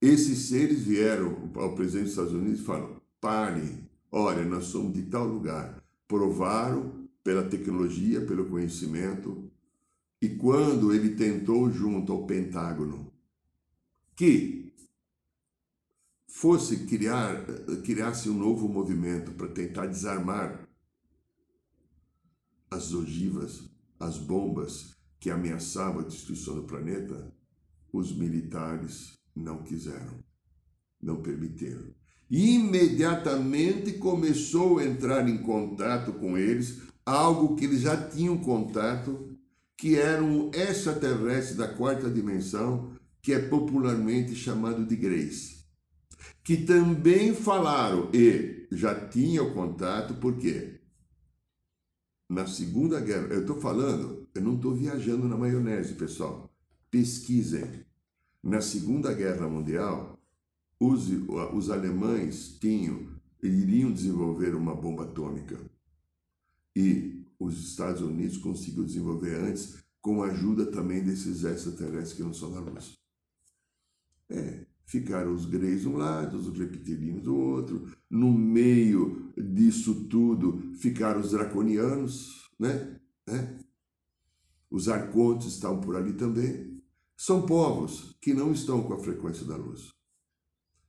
Esses 0.00 0.48
seres 0.48 0.82
vieram 0.82 1.52
ao 1.54 1.74
presidente 1.76 2.04
dos 2.04 2.12
Estados 2.12 2.32
Unidos 2.32 2.60
e 2.60 2.64
falaram: 2.64 3.00
parem, 3.20 3.88
olha, 4.10 4.44
nós 4.44 4.64
somos 4.64 4.92
de 4.92 5.02
tal 5.02 5.26
lugar. 5.26 5.80
Provaram 6.08 6.99
pela 7.22 7.42
tecnologia, 7.48 8.20
pelo 8.20 8.46
conhecimento, 8.46 9.50
e 10.22 10.28
quando 10.28 10.92
ele 10.92 11.14
tentou, 11.14 11.70
junto 11.70 12.12
ao 12.12 12.26
Pentágono, 12.26 13.12
que 14.14 14.74
fosse 16.26 16.86
criar, 16.86 17.44
criasse 17.84 18.28
um 18.28 18.36
novo 18.36 18.68
movimento 18.68 19.32
para 19.32 19.48
tentar 19.48 19.86
desarmar 19.86 20.68
as 22.70 22.92
ogivas, 22.92 23.68
as 23.98 24.18
bombas 24.18 24.94
que 25.18 25.30
ameaçavam 25.30 26.00
a 26.00 26.06
destruição 26.06 26.54
do 26.54 26.62
planeta, 26.62 27.34
os 27.92 28.16
militares 28.16 29.18
não 29.34 29.62
quiseram, 29.62 30.22
não 31.02 31.20
permitiram. 31.20 31.92
Imediatamente 32.30 33.94
começou 33.94 34.78
a 34.78 34.84
entrar 34.84 35.28
em 35.28 35.38
contato 35.38 36.12
com 36.12 36.38
eles, 36.38 36.80
algo 37.10 37.56
que 37.56 37.64
eles 37.64 37.80
já 37.80 37.96
tinham 37.96 38.38
contato, 38.38 39.36
que 39.76 39.96
era 39.96 40.22
um 40.22 40.50
extraterrestre 40.52 41.56
da 41.56 41.68
quarta 41.68 42.10
dimensão, 42.10 42.92
que 43.22 43.32
é 43.32 43.38
popularmente 43.38 44.34
chamado 44.34 44.84
de 44.86 44.96
Greys, 44.96 45.64
que 46.42 46.58
também 46.58 47.34
falaram 47.34 48.10
e 48.12 48.66
já 48.70 48.94
tinham 49.08 49.52
contato, 49.52 50.14
por 50.14 50.36
quê? 50.36 50.80
Na 52.28 52.46
Segunda 52.46 53.00
Guerra, 53.00 53.26
eu 53.34 53.40
estou 53.40 53.60
falando, 53.60 54.28
eu 54.34 54.40
não 54.40 54.54
estou 54.54 54.74
viajando 54.74 55.26
na 55.26 55.36
maionese, 55.36 55.94
pessoal. 55.94 56.48
Pesquisem. 56.90 57.84
Na 58.42 58.60
Segunda 58.60 59.12
Guerra 59.12 59.48
Mundial, 59.48 60.18
os, 60.78 61.08
os 61.52 61.70
alemães 61.70 62.56
tinham, 62.60 63.08
iriam 63.42 63.92
desenvolver 63.92 64.54
uma 64.54 64.74
bomba 64.74 65.02
atômica. 65.02 65.58
E 66.74 67.24
os 67.38 67.58
Estados 67.58 68.02
Unidos 68.02 68.36
conseguiu 68.36 68.84
desenvolver 68.84 69.34
antes, 69.34 69.78
com 70.00 70.22
a 70.22 70.26
ajuda 70.26 70.66
também 70.66 71.02
desses 71.02 71.44
extraterrestres 71.44 72.14
que 72.14 72.22
não 72.22 72.32
são 72.32 72.52
da 72.52 72.60
luz. 72.60 72.98
É, 74.28 74.66
ficaram 74.86 75.34
os 75.34 75.44
greys 75.44 75.82
de 75.82 75.88
um 75.88 75.96
lado, 75.96 76.36
os 76.36 76.56
reptilianos 76.56 77.22
do 77.22 77.36
outro. 77.36 77.90
No 78.08 78.32
meio 78.32 79.32
disso 79.36 80.06
tudo 80.06 80.74
ficaram 80.76 81.20
os 81.20 81.30
draconianos, 81.30 82.50
né? 82.58 83.00
É. 83.26 83.58
Os 84.70 84.88
arcontes 84.88 85.48
estão 85.48 85.80
por 85.80 85.96
ali 85.96 86.12
também. 86.12 86.82
São 87.16 87.44
povos 87.44 88.16
que 88.20 88.32
não 88.32 88.52
estão 88.52 88.82
com 88.82 88.94
a 88.94 88.98
frequência 88.98 89.44
da 89.44 89.56
luz. 89.56 89.92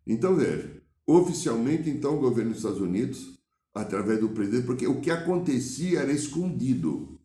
Então 0.05 0.35
veja, 0.35 0.81
oficialmente 1.05 1.89
então 1.89 2.17
o 2.17 2.21
governo 2.21 2.51
dos 2.51 2.59
Estados 2.59 2.81
Unidos, 2.81 3.40
através 3.73 4.19
do 4.19 4.29
presidente, 4.29 4.65
porque 4.65 4.87
o 4.87 4.99
que 5.01 5.11
acontecia 5.11 6.01
era 6.01 6.11
escondido. 6.11 7.19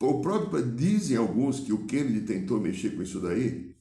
O 0.00 0.20
próprio 0.20 0.62
dizem 0.74 1.16
alguns 1.16 1.60
que 1.60 1.72
o 1.72 1.86
Kennedy 1.86 2.22
tentou 2.22 2.60
mexer 2.60 2.94
com 2.94 3.02
isso 3.02 3.20
daí. 3.20 3.76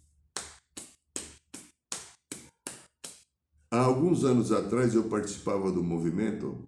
Há 3.70 3.80
alguns 3.80 4.24
anos 4.24 4.52
atrás 4.52 4.96
eu 4.96 5.04
participava 5.10 5.72
do 5.72 5.84
movimento 5.84 6.68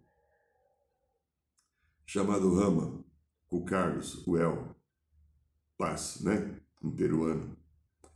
chamado 2.05 2.53
Rama, 2.53 3.03
com 3.47 3.57
o 3.57 3.65
Carlos, 3.65 4.25
o 4.27 4.37
El 4.37 4.75
Paz, 5.77 6.21
né? 6.21 6.59
Um 6.83 6.91
peruano. 6.91 7.57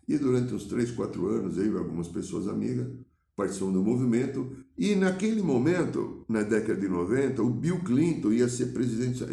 E 0.07 0.17
durante 0.17 0.53
uns 0.53 0.65
três, 0.65 0.91
quatro 0.91 1.27
anos, 1.27 1.57
eu 1.57 1.73
e 1.73 1.77
algumas 1.77 2.07
pessoas 2.07 2.47
amigas 2.47 2.91
participamos 3.35 3.75
do 3.75 3.83
movimento. 3.83 4.62
E 4.77 4.95
naquele 4.95 5.41
momento, 5.41 6.25
na 6.27 6.41
década 6.41 6.79
de 6.79 6.87
90, 6.87 7.43
o 7.43 7.49
Bill 7.49 7.83
Clinton 7.83 8.31
ia 8.31 8.49
ser 8.49 8.67
presidente, 8.73 9.23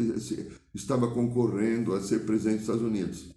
estava 0.75 1.11
concorrendo 1.11 1.95
a 1.95 2.03
ser 2.03 2.21
presidente 2.21 2.59
dos 2.59 2.63
Estados 2.63 2.83
Unidos. 2.83 3.35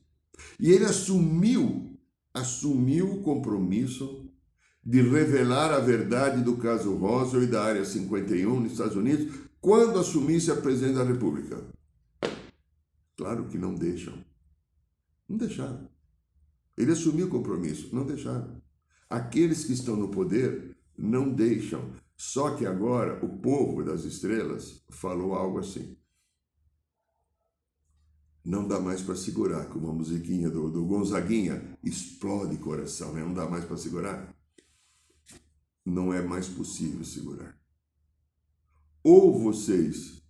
E 0.60 0.72
ele 0.72 0.86
assumiu, 0.86 1.98
assumiu 2.34 3.14
o 3.14 3.22
compromisso 3.22 4.30
de 4.86 5.02
revelar 5.02 5.72
a 5.72 5.80
verdade 5.80 6.44
do 6.44 6.58
caso 6.58 6.94
Roswell 6.96 7.44
e 7.44 7.48
da 7.48 7.64
Área 7.64 7.86
51 7.86 8.60
nos 8.60 8.74
Estados 8.74 8.98
Unidos 8.98 9.34
quando 9.62 9.98
assumisse 9.98 10.52
a 10.52 10.58
presidência 10.58 10.98
da 10.98 11.10
República. 11.10 11.64
Claro 13.16 13.48
que 13.48 13.58
não 13.58 13.74
deixam. 13.74 14.14
Não 15.30 15.38
deixaram. 15.38 15.88
Ele 16.78 16.92
assumiu 16.92 17.28
o 17.28 17.30
compromisso, 17.30 17.96
não 17.96 18.06
deixaram. 18.06 18.62
Aqueles 19.10 19.64
que 19.64 19.72
estão 19.72 19.96
no 19.96 20.10
poder 20.10 20.73
não 20.98 21.30
deixam. 21.30 21.94
Só 22.16 22.56
que 22.56 22.66
agora 22.66 23.24
o 23.26 23.38
povo 23.40 23.84
das 23.84 24.04
estrelas 24.04 24.84
falou 24.90 25.34
algo 25.34 25.60
assim. 25.60 25.98
Não 28.46 28.68
dá 28.68 28.80
mais 28.80 29.02
para 29.02 29.16
segurar, 29.16 29.70
como 29.70 29.90
a 29.90 29.94
musiquinha 29.94 30.50
do, 30.50 30.70
do 30.70 30.86
Gonzaguinha 30.86 31.78
explode 31.82 32.58
coração, 32.58 33.14
né? 33.14 33.24
não 33.24 33.34
dá 33.34 33.50
mais 33.50 33.64
para 33.64 33.78
segurar. 33.78 34.36
Não 35.86 36.14
é 36.14 36.22
mais 36.22 36.48
possível 36.48 37.04
segurar. 37.06 37.58
Ou 39.02 39.38
vocês 39.38 40.22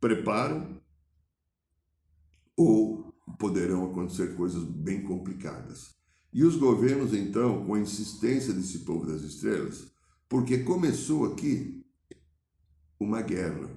preparam, 0.00 0.80
ou 2.56 3.12
poderão 3.38 3.90
acontecer 3.90 4.36
coisas 4.36 4.62
bem 4.62 5.02
complicadas. 5.02 5.94
E 6.32 6.44
os 6.44 6.56
governos, 6.56 7.14
então, 7.14 7.64
com 7.64 7.74
a 7.74 7.80
insistência 7.80 8.52
desse 8.52 8.80
povo 8.80 9.06
das 9.06 9.22
estrelas, 9.22 9.93
porque 10.28 10.58
começou 10.58 11.32
aqui 11.32 11.84
uma 12.98 13.22
guerra. 13.22 13.70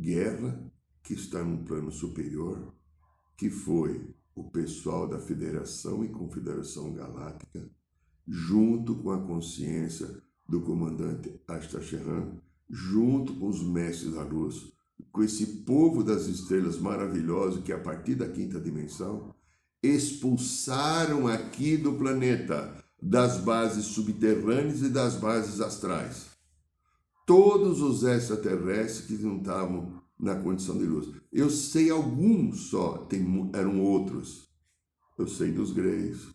Guerra 0.00 0.72
que 1.02 1.14
está 1.14 1.42
num 1.42 1.64
plano 1.64 1.90
superior, 1.90 2.74
que 3.36 3.50
foi 3.50 4.14
o 4.34 4.44
pessoal 4.44 5.08
da 5.08 5.18
Federação 5.18 6.04
e 6.04 6.08
Confederação 6.08 6.92
Galáctica, 6.92 7.68
junto 8.26 8.94
com 8.96 9.10
a 9.10 9.20
consciência 9.20 10.22
do 10.48 10.60
comandante 10.60 11.40
Astacheran, 11.46 12.36
junto 12.68 13.34
com 13.34 13.48
os 13.48 13.62
mestres 13.62 14.14
da 14.14 14.22
luz, 14.22 14.72
com 15.10 15.22
esse 15.22 15.46
povo 15.64 16.02
das 16.02 16.26
estrelas 16.26 16.78
maravilhoso 16.78 17.62
que 17.62 17.72
a 17.72 17.78
partir 17.78 18.14
da 18.14 18.28
quinta 18.28 18.60
dimensão 18.60 19.34
expulsaram 19.82 21.26
aqui 21.26 21.76
do 21.76 21.94
planeta, 21.94 22.81
das 23.02 23.38
bases 23.38 23.86
subterrâneas 23.86 24.80
e 24.80 24.88
das 24.88 25.16
bases 25.16 25.60
astrais. 25.60 26.30
Todos 27.26 27.82
os 27.82 28.04
extraterrestres 28.04 29.06
que 29.06 29.24
não 29.24 29.38
estavam 29.38 30.00
na 30.18 30.36
condição 30.36 30.78
de 30.78 30.84
luz. 30.84 31.08
Eu 31.32 31.50
sei 31.50 31.90
alguns 31.90 32.68
só, 32.68 32.98
tem, 32.98 33.50
eram 33.54 33.80
outros. 33.80 34.48
Eu 35.18 35.26
sei 35.26 35.50
dos 35.50 35.72
greys, 35.72 36.28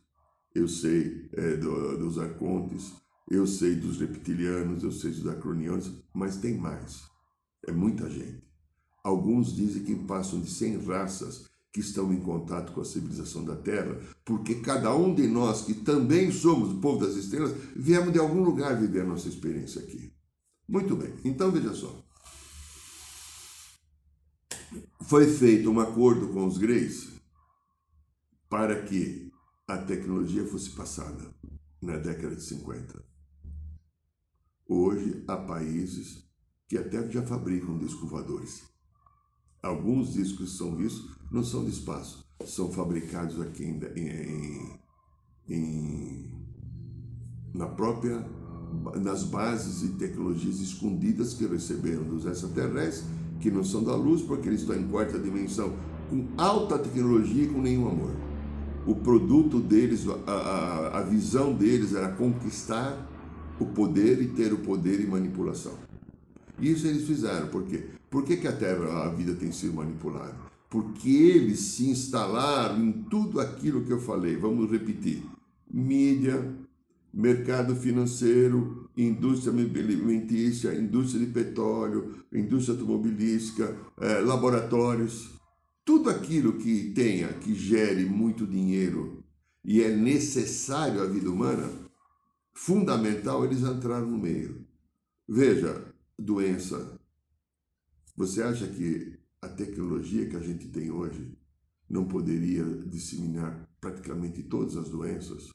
eu 0.53 0.67
sei 0.67 1.29
é, 1.33 1.55
do, 1.55 1.97
dos 1.97 2.19
arcontes, 2.19 2.91
eu 3.29 3.47
sei 3.47 3.75
dos 3.75 3.99
reptilianos, 3.99 4.83
eu 4.83 4.91
sei 4.91 5.11
dos 5.11 5.27
acronianos, 5.27 5.91
mas 6.13 6.37
tem 6.37 6.57
mais. 6.57 7.03
É 7.65 7.71
muita 7.71 8.09
gente. 8.09 8.45
Alguns 9.03 9.55
dizem 9.55 9.83
que 9.83 9.95
passam 9.95 10.41
de 10.41 10.49
100 10.49 10.85
raças 10.85 11.46
que 11.71 11.79
estão 11.79 12.11
em 12.13 12.19
contato 12.19 12.71
com 12.71 12.81
a 12.81 12.85
civilização 12.85 13.43
da 13.43 13.55
Terra, 13.55 13.99
porque 14.25 14.55
cada 14.55 14.95
um 14.95 15.13
de 15.13 15.27
nós, 15.27 15.61
que 15.61 15.73
também 15.73 16.31
somos 16.31 16.71
o 16.71 16.79
povo 16.79 17.05
das 17.05 17.15
estrelas, 17.15 17.55
viemos 17.75 18.11
de 18.11 18.19
algum 18.19 18.43
lugar 18.43 18.79
viver 18.79 19.01
a 19.01 19.07
nossa 19.07 19.27
experiência 19.27 19.81
aqui. 19.81 20.13
Muito 20.67 20.95
bem, 20.95 21.13
então 21.23 21.51
veja 21.51 21.73
só. 21.73 22.03
Foi 25.01 25.25
feito 25.27 25.69
um 25.69 25.79
acordo 25.79 26.29
com 26.29 26.45
os 26.45 26.57
greys 26.57 27.07
para 28.49 28.83
que 28.83 29.31
a 29.67 29.77
tecnologia 29.77 30.45
fosse 30.45 30.71
passada 30.71 31.33
na 31.81 31.97
década 31.97 32.35
de 32.35 32.43
50. 32.43 33.03
Hoje 34.67 35.23
há 35.27 35.37
países 35.37 36.27
que 36.67 36.77
até 36.77 37.09
já 37.09 37.21
fabricam 37.21 37.77
discos 37.77 38.09
voadores. 38.09 38.63
Alguns 39.61 40.13
discos 40.13 40.57
são 40.57 40.75
vistos 40.75 41.16
não 41.31 41.43
são 41.43 41.63
de 41.63 41.71
espaço, 41.71 42.25
são 42.45 42.71
fabricados 42.71 43.41
aqui 43.41 43.65
em, 43.65 43.79
em, 43.95 44.79
em, 45.49 46.31
na 47.53 47.67
própria 47.67 48.25
nas 49.01 49.23
bases 49.23 49.83
e 49.83 49.93
tecnologias 49.93 50.59
escondidas 50.59 51.33
que 51.33 51.45
receberam 51.45 52.03
dos 52.03 52.25
extraterrestres, 52.25 53.05
que 53.39 53.49
não 53.49 53.63
são 53.63 53.83
da 53.83 53.95
luz, 53.95 54.21
porque 54.21 54.47
eles 54.47 54.61
estão 54.61 54.75
em 54.75 54.87
quarta 54.87 55.17
dimensão, 55.17 55.73
com 56.09 56.27
alta 56.37 56.77
tecnologia 56.77 57.43
e 57.43 57.47
com 57.47 57.61
nenhum 57.61 57.87
amor. 57.87 58.11
O 58.85 58.95
produto 58.95 59.59
deles, 59.59 60.05
a, 60.25 60.31
a, 60.31 60.99
a 60.99 61.03
visão 61.03 61.53
deles 61.53 61.93
era 61.93 62.09
conquistar 62.09 63.05
o 63.59 63.65
poder 63.65 64.21
e 64.21 64.27
ter 64.29 64.53
o 64.53 64.59
poder 64.59 64.99
e 65.01 65.07
manipulação. 65.07 65.73
Isso 66.59 66.87
eles 66.87 67.05
fizeram, 67.05 67.47
por 67.47 67.63
quê? 67.63 67.89
Por 68.09 68.23
que, 68.23 68.37
que 68.37 68.47
a 68.47 68.55
Terra, 68.55 69.03
a 69.03 69.09
vida 69.09 69.33
tem 69.35 69.51
sido 69.51 69.73
manipulada? 69.73 70.46
Porque 70.69 71.09
eles 71.09 71.59
se 71.59 71.89
instalaram 71.89 72.83
em 72.83 72.91
tudo 73.03 73.39
aquilo 73.39 73.85
que 73.85 73.91
eu 73.91 74.01
falei. 74.01 74.35
Vamos 74.35 74.69
repetir: 74.69 75.23
mídia, 75.71 76.55
mercado 77.13 77.75
financeiro, 77.75 78.89
indústria 78.95 79.53
alimentícia, 79.53 80.75
indústria 80.75 81.25
de 81.25 81.31
petróleo, 81.31 82.15
indústria 82.33 82.75
automobilística, 82.75 83.75
eh, 83.99 84.19
laboratórios. 84.21 85.31
Tudo 85.85 86.09
aquilo 86.09 86.53
que 86.53 86.91
tenha, 86.93 87.29
que 87.29 87.55
gere 87.55 88.05
muito 88.05 88.45
dinheiro 88.45 89.23
e 89.63 89.81
é 89.81 89.89
necessário 89.89 91.01
à 91.01 91.05
vida 91.05 91.29
humana, 91.29 91.69
fundamental, 92.53 93.43
eles 93.43 93.61
entraram 93.61 94.07
no 94.07 94.17
meio. 94.17 94.65
Veja, 95.27 95.93
doença, 96.17 96.97
você 98.15 98.41
acha 98.41 98.65
que 98.67 99.16
a 99.47 99.55
tecnologia 99.55 100.29
que 100.29 100.35
a 100.35 100.41
gente 100.41 100.67
tem 100.67 100.91
hoje 100.91 101.35
não 101.89 102.05
poderia 102.05 102.65
disseminar 102.85 103.67
praticamente 103.79 104.43
todas 104.43 104.75
as 104.75 104.89
doenças? 104.89 105.49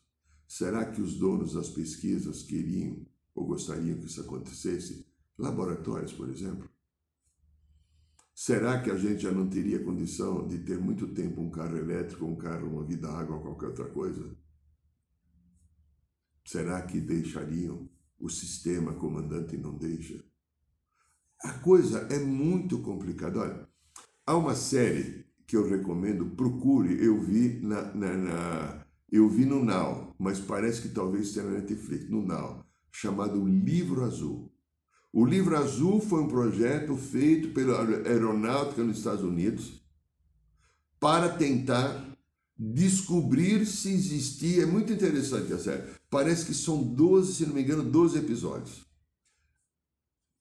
Será 0.48 0.90
que 0.90 1.00
os 1.00 1.14
donos 1.14 1.52
das 1.52 1.68
pesquisas 1.68 2.42
queriam 2.42 3.06
ou 3.34 3.46
gostariam 3.46 3.98
que 3.98 4.06
isso 4.06 4.20
acontecesse? 4.22 5.06
Laboratórios, 5.38 6.12
por 6.12 6.28
exemplo. 6.28 6.68
Será 8.34 8.80
que 8.80 8.90
a 8.90 8.96
gente 8.96 9.22
já 9.22 9.30
não 9.30 9.48
teria 9.48 9.84
condição 9.84 10.48
de 10.48 10.58
ter 10.58 10.78
muito 10.78 11.08
tempo 11.08 11.40
um 11.40 11.50
carro 11.50 11.76
elétrico, 11.76 12.24
um 12.24 12.36
carro, 12.36 12.68
uma 12.68 12.84
vida 12.84 13.08
água 13.08 13.36
ou 13.36 13.42
qualquer 13.42 13.66
outra 13.66 13.88
coisa? 13.90 14.34
Será 16.44 16.80
que 16.82 17.00
deixariam? 17.00 17.88
O 18.18 18.30
sistema 18.30 18.94
comandante 18.94 19.56
não 19.56 19.76
deixa? 19.76 20.24
A 21.40 21.58
coisa 21.58 22.00
é 22.10 22.20
muito 22.20 22.80
complicada. 22.80 23.40
Olha, 23.40 23.71
há 24.26 24.36
uma 24.36 24.54
série 24.54 25.24
que 25.46 25.56
eu 25.56 25.68
recomendo, 25.68 26.26
procure, 26.36 27.04
eu 27.04 27.20
vi 27.20 27.60
na, 27.60 27.94
na, 27.94 28.16
na 28.16 28.86
eu 29.10 29.28
vi 29.28 29.44
no 29.44 29.62
Now, 29.62 30.14
mas 30.18 30.40
parece 30.40 30.80
que 30.80 30.88
talvez 30.88 31.28
esteja 31.28 31.46
na 31.46 31.58
Netflix, 31.58 32.08
no 32.08 32.22
Now, 32.22 32.64
chamado 32.90 33.46
Livro 33.46 34.02
Azul. 34.04 34.50
O 35.12 35.26
Livro 35.26 35.54
Azul 35.54 36.00
foi 36.00 36.22
um 36.22 36.28
projeto 36.28 36.96
feito 36.96 37.50
pela 37.52 37.82
Aeronáutica 38.08 38.82
nos 38.82 38.96
Estados 38.96 39.22
Unidos 39.22 39.82
para 40.98 41.28
tentar 41.28 42.16
descobrir 42.56 43.66
se 43.66 43.92
existia. 43.92 44.62
É 44.62 44.66
muito 44.66 44.90
interessante 44.90 45.52
a 45.52 45.58
série. 45.58 45.82
Parece 46.08 46.46
que 46.46 46.54
são 46.54 46.82
12, 46.82 47.34
se 47.34 47.46
não 47.46 47.54
me 47.54 47.62
engano, 47.62 47.82
12 47.82 48.18
episódios. 48.18 48.86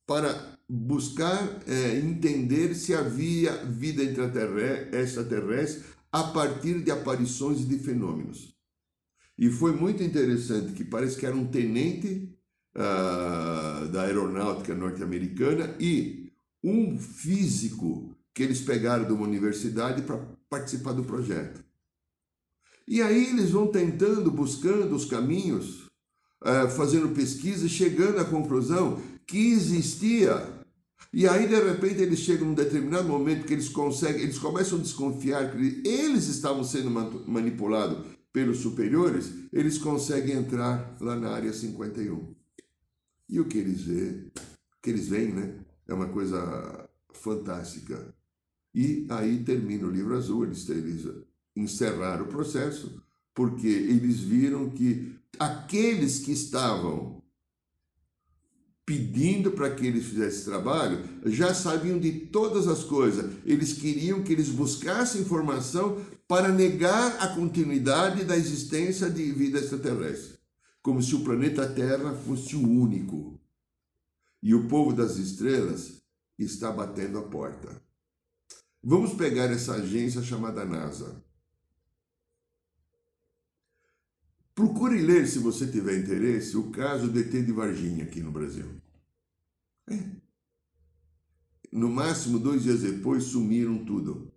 Para 0.08 0.51
buscar 0.74 1.60
é, 1.68 1.98
entender 1.98 2.74
se 2.76 2.94
havia 2.94 3.52
vida 3.66 4.02
extraterrestre 4.02 5.84
a 6.10 6.24
partir 6.24 6.82
de 6.82 6.90
aparições 6.90 7.68
de 7.68 7.78
fenômenos. 7.78 8.56
E 9.38 9.50
foi 9.50 9.74
muito 9.74 10.02
interessante 10.02 10.72
que 10.72 10.86
parece 10.86 11.18
que 11.18 11.26
era 11.26 11.36
um 11.36 11.48
tenente 11.48 12.34
uh, 12.74 13.86
da 13.90 14.04
aeronáutica 14.04 14.74
norte-americana 14.74 15.76
e 15.78 16.32
um 16.64 16.98
físico 16.98 18.16
que 18.34 18.42
eles 18.42 18.62
pegaram 18.62 19.04
de 19.04 19.12
uma 19.12 19.28
universidade 19.28 20.04
para 20.04 20.26
participar 20.50 20.94
do 20.94 21.04
projeto. 21.04 21.62
E 22.88 23.02
aí 23.02 23.28
eles 23.28 23.52
vão 23.52 23.68
tentando, 23.68 24.32
buscando 24.32 24.96
os 24.96 25.04
caminhos, 25.04 25.88
uh, 26.42 26.70
fazendo 26.78 27.14
pesquisa, 27.14 27.68
chegando 27.68 28.20
à 28.20 28.26
conclusão 28.26 29.02
que 29.28 29.52
existia. 29.52 30.51
E 31.14 31.28
aí, 31.28 31.48
de 31.48 31.56
repente, 31.56 32.02
eles 32.02 32.20
chegam 32.20 32.48
num 32.48 32.54
determinado 32.54 33.08
momento 33.08 33.46
que 33.46 33.54
eles 33.54 33.70
conseguem, 33.70 34.22
eles 34.22 34.40
começam 34.40 34.80
a 34.80 34.82
desconfiar 34.82 35.52
que 35.52 35.82
eles 35.86 36.28
estavam 36.28 36.64
sendo 36.64 36.90
manipulados 37.28 38.06
pelos 38.32 38.60
superiores, 38.60 39.32
eles 39.52 39.78
conseguem 39.78 40.38
entrar 40.38 40.96
lá 41.02 41.16
na 41.16 41.32
área 41.32 41.52
51. 41.52 42.34
E 43.28 43.40
o 43.40 43.46
que 43.46 43.58
eles 43.58 43.82
vê, 43.82 44.32
que 44.82 44.90
eles 44.90 45.08
veem, 45.08 45.34
né? 45.34 45.56
É 45.88 45.94
uma 45.94 46.08
coisa 46.08 46.90
fantástica. 47.14 48.14
E 48.74 49.06
aí 49.10 49.44
termina 49.44 49.88
o 49.88 49.92
livro 49.92 50.16
azul, 50.16 50.46
eles, 50.46 50.68
eles 50.70 51.06
encerraram 51.56 52.26
o 52.26 52.30
processo, 52.30 53.02
porque 53.34 53.68
eles 53.68 54.20
viram 54.20 54.70
que 54.70 55.14
aqueles 55.38 56.20
que 56.20 56.32
estavam 56.32 57.21
pedindo 58.86 59.52
para 59.52 59.74
que 59.74 59.86
eles 59.86 60.06
fizessem 60.06 60.30
esse 60.30 60.46
trabalho 60.46 61.04
já 61.26 61.54
sabiam 61.54 62.00
de 62.00 62.12
todas 62.12 62.68
as 62.68 62.84
coisas. 62.84 63.32
Eles 63.46 63.74
queriam 63.74 64.24
que 64.24 64.34
eles 64.34 64.50
buscassem 64.50 65.22
informação 65.22 66.04
para 66.28 66.50
negar 66.50 67.18
a 67.22 67.36
continuidade 67.36 68.24
da 68.24 68.38
existência 68.38 69.10
de 69.10 69.32
vida 69.32 69.60
extraterrestre, 69.60 70.40
como 70.82 71.02
se 71.02 71.14
o 71.16 71.24
planeta 71.24 71.68
Terra 71.68 72.14
fosse 72.14 72.56
o 72.56 72.68
único. 72.68 73.40
E 74.42 74.56
o 74.56 74.68
povo 74.68 74.94
das 74.94 75.18
estrelas 75.18 76.02
está 76.38 76.72
batendo 76.72 77.20
a 77.20 77.24
porta. 77.24 77.82
Vamos 78.84 79.14
pegar 79.14 79.52
essa 79.52 79.74
agência 79.74 80.24
chamada 80.24 80.66
NASA. 80.66 81.24
Procure 84.54 85.02
ler, 85.02 85.28
se 85.28 85.40
você 85.40 85.66
tiver 85.66 85.98
interesse, 85.98 86.58
o 86.58 86.72
caso 86.72 87.08
do 87.08 87.20
ET 87.20 87.32
de 87.32 87.52
Varginha 87.52 88.04
aqui 88.04 88.22
no 88.22 88.32
Brasil. 88.32 88.66
É. 89.90 89.98
No 91.72 91.90
máximo, 91.90 92.38
dois 92.38 92.64
dias 92.64 92.82
depois, 92.82 93.24
sumiram 93.24 93.86
tudo. 93.86 94.32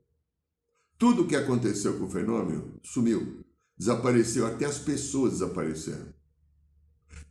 Tudo 0.96 1.27
que 1.27 1.35
aconteceu 1.35 1.98
com 1.98 2.05
o 2.05 2.11
fenômeno 2.11 2.79
sumiu. 2.83 3.44
Desapareceu, 3.77 4.46
até 4.46 4.64
as 4.64 4.79
pessoas 4.79 5.33
desapareceram. 5.33 6.14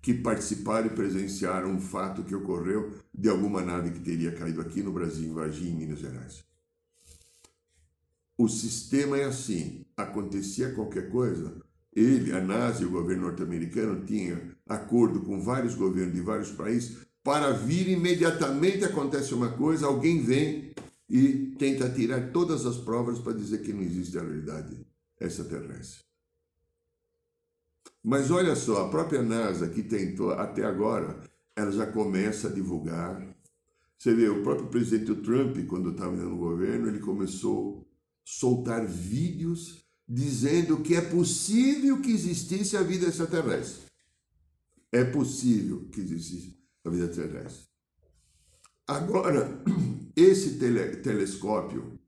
Que 0.01 0.13
participaram 0.13 0.87
e 0.87 0.95
presenciaram 0.95 1.71
um 1.71 1.79
fato 1.79 2.23
que 2.23 2.35
ocorreu 2.35 2.91
de 3.13 3.29
alguma 3.29 3.61
nave 3.61 3.91
que 3.91 4.01
teria 4.01 4.35
caído 4.35 4.59
aqui 4.59 4.83
no 4.83 4.91
Brasil, 4.91 5.29
em 5.29 5.33
Varginha, 5.33 5.71
em 5.71 5.77
Minas 5.77 5.99
Gerais. 5.99 6.43
O 8.37 8.49
sistema 8.49 9.17
é 9.17 9.23
assim: 9.23 9.85
acontecia 9.95 10.73
qualquer 10.73 11.09
coisa, 11.09 11.61
ele, 11.95 12.31
a 12.33 12.41
NASA 12.41 12.83
e 12.83 12.85
o 12.85 12.91
governo 12.91 13.27
norte-americano 13.27 14.05
tinham 14.05 14.39
acordo 14.67 15.21
com 15.21 15.41
vários 15.41 15.75
governos 15.75 16.13
de 16.13 16.21
vários 16.21 16.51
países 16.51 16.97
para 17.23 17.51
vir 17.51 17.87
imediatamente 17.87 18.83
acontece 18.83 19.33
uma 19.33 19.53
coisa, 19.53 19.87
alguém 19.87 20.21
vem 20.21 20.73
e 21.09 21.55
tenta 21.57 21.89
tirar 21.89 22.31
todas 22.31 22.65
as 22.65 22.77
provas 22.77 23.19
para 23.19 23.33
dizer 23.33 23.61
que 23.61 23.71
não 23.71 23.81
existe 23.81 24.17
a 24.17 24.21
realidade 24.21 24.85
extraterrestre. 25.19 26.03
Mas 28.03 28.29
olha 28.29 28.55
só, 28.55 28.85
a 28.85 28.89
própria 28.89 29.21
NASA 29.21 29.69
que 29.69 29.81
tentou 29.81 30.31
até 30.31 30.65
agora, 30.65 31.17
ela 31.55 31.71
já 31.71 31.87
começa 31.87 32.49
a 32.49 32.51
divulgar. 32.51 33.25
Você 33.97 34.13
vê, 34.13 34.27
o 34.27 34.43
próprio 34.43 34.67
presidente 34.67 35.21
Trump, 35.21 35.57
quando 35.67 35.91
estava 35.91 36.11
no 36.11 36.35
governo, 36.35 36.89
ele 36.89 36.99
começou 36.99 37.79
a 37.79 37.93
soltar 38.25 38.85
vídeos 38.85 39.82
dizendo 40.13 40.83
que 40.83 40.93
é 40.93 41.01
possível 41.01 41.99
que 41.99 42.11
existisse 42.11 42.77
a 42.77 42.83
vida 42.83 43.07
extraterrestre. 43.07 43.87
É 44.91 45.03
possível 45.03 45.89
que 45.89 46.01
existisse 46.01 46.55
a 46.85 46.89
vida 46.91 47.05
extraterrestre. 47.05 47.67
Agora, 48.85 49.59
esse 50.15 50.59
tele, 50.59 50.97
telescópio 50.97 51.99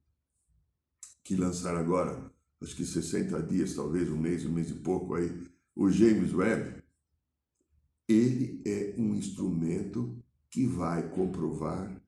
que 1.23 1.35
lançaram 1.35 1.79
agora, 1.79 2.31
acho 2.61 2.75
que 2.75 2.85
60 2.85 3.41
dias, 3.41 3.73
talvez 3.73 4.07
um 4.07 4.17
mês, 4.17 4.45
um 4.45 4.53
mês 4.53 4.69
e 4.69 4.75
pouco 4.75 5.15
aí, 5.15 5.31
o 5.75 5.89
James 5.89 6.31
Webb, 6.31 6.83
ele 8.07 8.61
é 8.67 8.93
um 8.99 9.15
instrumento 9.15 10.23
que 10.51 10.67
vai 10.67 11.09
comprovar 11.09 11.99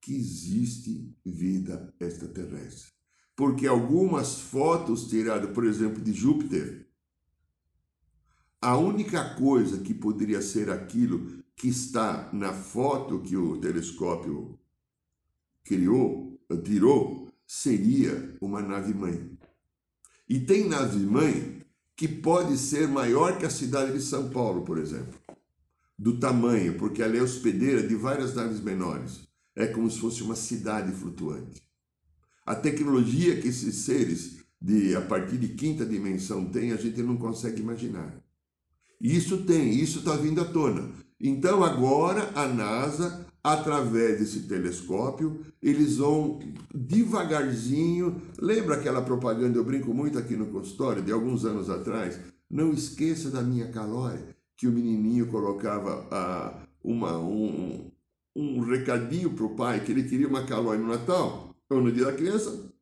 que 0.00 0.16
existe 0.16 1.16
vida 1.24 1.94
extraterrestre. 2.00 2.97
Porque 3.38 3.68
algumas 3.68 4.40
fotos 4.40 5.06
tiradas, 5.06 5.52
por 5.52 5.64
exemplo, 5.64 6.02
de 6.02 6.12
Júpiter, 6.12 6.88
a 8.60 8.76
única 8.76 9.36
coisa 9.36 9.78
que 9.78 9.94
poderia 9.94 10.42
ser 10.42 10.68
aquilo 10.68 11.44
que 11.54 11.68
está 11.68 12.28
na 12.32 12.52
foto 12.52 13.20
que 13.20 13.36
o 13.36 13.56
telescópio 13.58 14.58
criou, 15.62 16.36
tirou, 16.64 17.28
seria 17.46 18.36
uma 18.40 18.60
nave-mãe. 18.60 19.38
E 20.28 20.40
tem 20.40 20.68
nave-mãe 20.68 21.64
que 21.94 22.08
pode 22.08 22.58
ser 22.58 22.88
maior 22.88 23.38
que 23.38 23.46
a 23.46 23.50
cidade 23.50 23.92
de 23.92 24.02
São 24.02 24.30
Paulo, 24.30 24.64
por 24.64 24.78
exemplo. 24.78 25.14
Do 25.96 26.18
tamanho, 26.18 26.76
porque 26.76 27.00
ela 27.00 27.16
é 27.16 27.22
hospedeira 27.22 27.86
de 27.86 27.94
várias 27.94 28.34
naves 28.34 28.58
menores. 28.58 29.28
É 29.54 29.68
como 29.68 29.88
se 29.88 30.00
fosse 30.00 30.24
uma 30.24 30.34
cidade 30.34 30.90
flutuante. 30.90 31.67
A 32.48 32.54
tecnologia 32.54 33.36
que 33.36 33.48
esses 33.48 33.74
seres, 33.74 34.38
de 34.58 34.96
a 34.96 35.02
partir 35.02 35.36
de 35.36 35.48
quinta 35.48 35.84
dimensão, 35.84 36.46
têm, 36.46 36.72
a 36.72 36.76
gente 36.76 37.02
não 37.02 37.18
consegue 37.18 37.60
imaginar. 37.60 38.24
Isso 38.98 39.44
tem, 39.44 39.78
isso 39.78 39.98
está 39.98 40.16
vindo 40.16 40.40
à 40.40 40.46
tona. 40.46 40.88
Então 41.20 41.62
agora 41.62 42.30
a 42.34 42.48
NASA, 42.48 43.26
através 43.44 44.18
desse 44.18 44.48
telescópio, 44.48 45.44
eles 45.62 45.98
vão 45.98 46.40
devagarzinho. 46.74 48.16
Lembra 48.40 48.76
aquela 48.76 49.02
propaganda, 49.02 49.58
eu 49.58 49.64
brinco 49.64 49.92
muito 49.92 50.18
aqui 50.18 50.34
no 50.34 50.46
consultório, 50.46 51.02
de 51.02 51.12
alguns 51.12 51.44
anos 51.44 51.68
atrás? 51.68 52.18
Não 52.50 52.72
esqueça 52.72 53.28
da 53.28 53.42
minha 53.42 53.70
calória, 53.70 54.34
que 54.56 54.66
o 54.66 54.72
menininho 54.72 55.26
colocava 55.26 56.08
ah, 56.10 56.62
uma, 56.82 57.18
um, 57.18 57.90
um 58.34 58.60
recadinho 58.62 59.34
para 59.34 59.44
o 59.44 59.54
pai 59.54 59.84
que 59.84 59.92
ele 59.92 60.04
queria 60.04 60.26
uma 60.26 60.46
calória 60.46 60.80
no 60.80 60.88
Natal, 60.88 61.47
ou 61.70 61.82
no 61.82 61.92
dia 61.92 62.06
da 62.06 62.12
criança, 62.12 62.72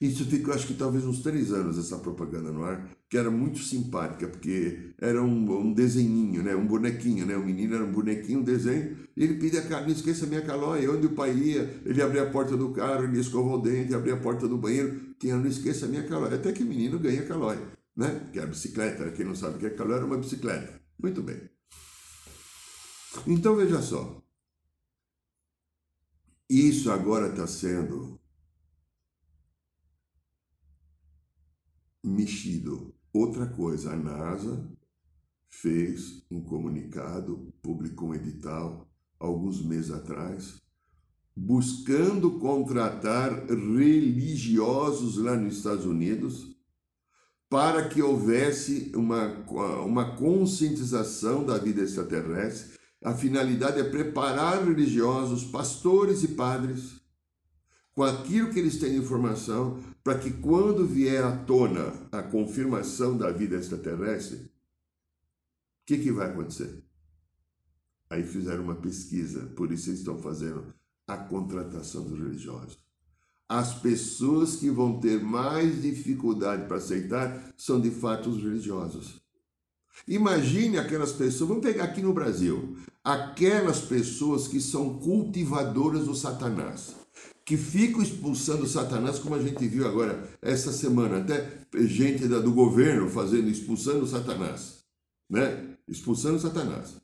isso 0.00 0.24
ficou, 0.26 0.54
acho 0.54 0.68
que 0.68 0.74
talvez 0.74 1.04
uns 1.04 1.22
três 1.22 1.52
anos, 1.52 1.76
essa 1.76 1.98
propaganda 1.98 2.52
no 2.52 2.62
ar, 2.62 2.88
que 3.10 3.18
era 3.18 3.32
muito 3.32 3.58
simpática, 3.58 4.28
porque 4.28 4.94
era 4.96 5.20
um, 5.20 5.60
um 5.60 5.72
desenhinho, 5.72 6.40
né? 6.40 6.54
um 6.54 6.66
bonequinho, 6.66 7.26
né? 7.26 7.36
O 7.36 7.44
menino 7.44 7.74
era 7.74 7.84
um 7.84 7.90
bonequinho, 7.90 8.38
um 8.38 8.44
desenho, 8.44 8.96
e 9.16 9.24
ele 9.24 9.34
pedia, 9.34 9.60
não 9.68 9.88
esqueça 9.88 10.24
minha 10.24 10.42
calóia, 10.42 10.88
onde 10.92 11.08
o 11.08 11.14
pai 11.14 11.34
ia, 11.34 11.82
ele 11.84 12.00
abria 12.00 12.22
a 12.22 12.30
porta 12.30 12.56
do 12.56 12.70
carro, 12.70 13.04
ele 13.04 13.18
escovou 13.18 13.58
o 13.58 13.62
dente, 13.62 13.92
abria 13.92 14.14
a 14.14 14.20
porta 14.20 14.46
do 14.46 14.56
banheiro, 14.56 15.14
tinha, 15.18 15.36
não 15.36 15.48
esqueça 15.48 15.88
minha 15.88 16.04
calóia. 16.04 16.36
Até 16.36 16.52
que 16.52 16.62
o 16.62 16.66
menino 16.66 16.96
ganha 17.00 17.26
calóia, 17.26 17.60
né? 17.96 18.30
Que 18.32 18.38
é 18.38 18.44
a 18.44 18.46
bicicleta, 18.46 19.10
quem 19.10 19.26
não 19.26 19.34
sabe 19.34 19.56
o 19.56 19.58
que 19.58 19.66
é 19.66 19.70
calóia, 19.70 19.96
era 19.96 20.06
uma 20.06 20.18
bicicleta. 20.18 20.80
Muito 21.02 21.22
bem. 21.22 21.40
Então 23.26 23.56
veja 23.56 23.82
só, 23.82 24.22
isso 26.48 26.90
agora 26.90 27.28
está 27.28 27.46
sendo 27.46 28.18
mexido. 32.02 32.94
Outra 33.12 33.46
coisa, 33.46 33.92
a 33.92 33.96
NASA 33.96 34.70
fez 35.50 36.24
um 36.30 36.40
comunicado, 36.40 37.52
publicou 37.62 38.10
um 38.10 38.14
edital 38.14 38.88
alguns 39.18 39.62
meses 39.62 39.90
atrás, 39.90 40.60
buscando 41.36 42.38
contratar 42.38 43.46
religiosos 43.46 45.18
lá 45.18 45.36
nos 45.36 45.56
Estados 45.56 45.84
Unidos 45.84 46.56
para 47.48 47.88
que 47.88 48.02
houvesse 48.02 48.92
uma, 48.94 49.28
uma 49.82 50.16
conscientização 50.16 51.44
da 51.44 51.56
vida 51.56 51.82
extraterrestre. 51.82 52.77
A 53.02 53.14
finalidade 53.14 53.80
é 53.80 53.84
preparar 53.84 54.64
religiosos, 54.64 55.44
pastores 55.44 56.22
e 56.24 56.28
padres 56.28 56.98
com 57.98 58.04
aquilo 58.04 58.52
que 58.52 58.60
eles 58.60 58.78
têm 58.78 58.92
de 58.92 58.98
informação 58.98 59.82
para 60.04 60.18
que 60.18 60.30
quando 60.30 60.86
vier 60.86 61.24
à 61.24 61.36
tona 61.36 61.92
a 62.12 62.22
confirmação 62.22 63.18
da 63.18 63.32
vida 63.32 63.56
extraterrestre, 63.56 64.36
o 64.36 64.50
que, 65.84 65.98
que 65.98 66.12
vai 66.12 66.30
acontecer? 66.30 66.80
Aí 68.08 68.22
fizeram 68.22 68.62
uma 68.62 68.76
pesquisa, 68.76 69.46
por 69.56 69.72
isso 69.72 69.90
eles 69.90 69.98
estão 69.98 70.16
fazendo 70.16 70.72
a 71.08 71.16
contratação 71.16 72.04
dos 72.04 72.18
religiosos. 72.18 72.78
As 73.48 73.74
pessoas 73.74 74.54
que 74.54 74.70
vão 74.70 75.00
ter 75.00 75.20
mais 75.20 75.82
dificuldade 75.82 76.68
para 76.68 76.76
aceitar 76.76 77.52
são 77.56 77.80
de 77.80 77.90
fato 77.90 78.30
os 78.30 78.40
religiosos. 78.40 79.20
Imagine 80.06 80.78
aquelas 80.78 81.12
pessoas, 81.12 81.48
vamos 81.48 81.64
pegar 81.64 81.84
aqui 81.84 82.00
no 82.00 82.12
Brasil, 82.12 82.76
aquelas 83.02 83.80
pessoas 83.80 84.46
que 84.46 84.60
são 84.60 84.98
cultivadoras 84.98 86.06
do 86.06 86.14
Satanás, 86.14 86.94
que 87.44 87.56
ficam 87.56 88.02
expulsando 88.02 88.64
o 88.64 88.68
Satanás, 88.68 89.18
como 89.18 89.34
a 89.34 89.42
gente 89.42 89.66
viu 89.66 89.86
agora 89.86 90.28
essa 90.42 90.72
semana, 90.72 91.18
até 91.18 91.60
gente 91.86 92.28
do 92.28 92.52
governo 92.52 93.08
fazendo, 93.08 93.48
expulsando 93.48 94.04
o 94.04 94.08
Satanás, 94.08 94.84
né? 95.28 95.76
Expulsando 95.88 96.36
o 96.36 96.40
Satanás. 96.40 96.96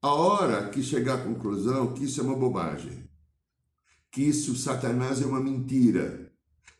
A 0.00 0.12
hora 0.14 0.68
que 0.68 0.80
chegar 0.80 1.14
à 1.14 1.24
conclusão 1.24 1.92
que 1.92 2.04
isso 2.04 2.20
é 2.20 2.22
uma 2.22 2.36
bobagem, 2.36 3.08
que 4.12 4.22
isso, 4.22 4.56
Satanás, 4.56 5.20
é 5.20 5.26
uma 5.26 5.40
mentira, 5.40 6.30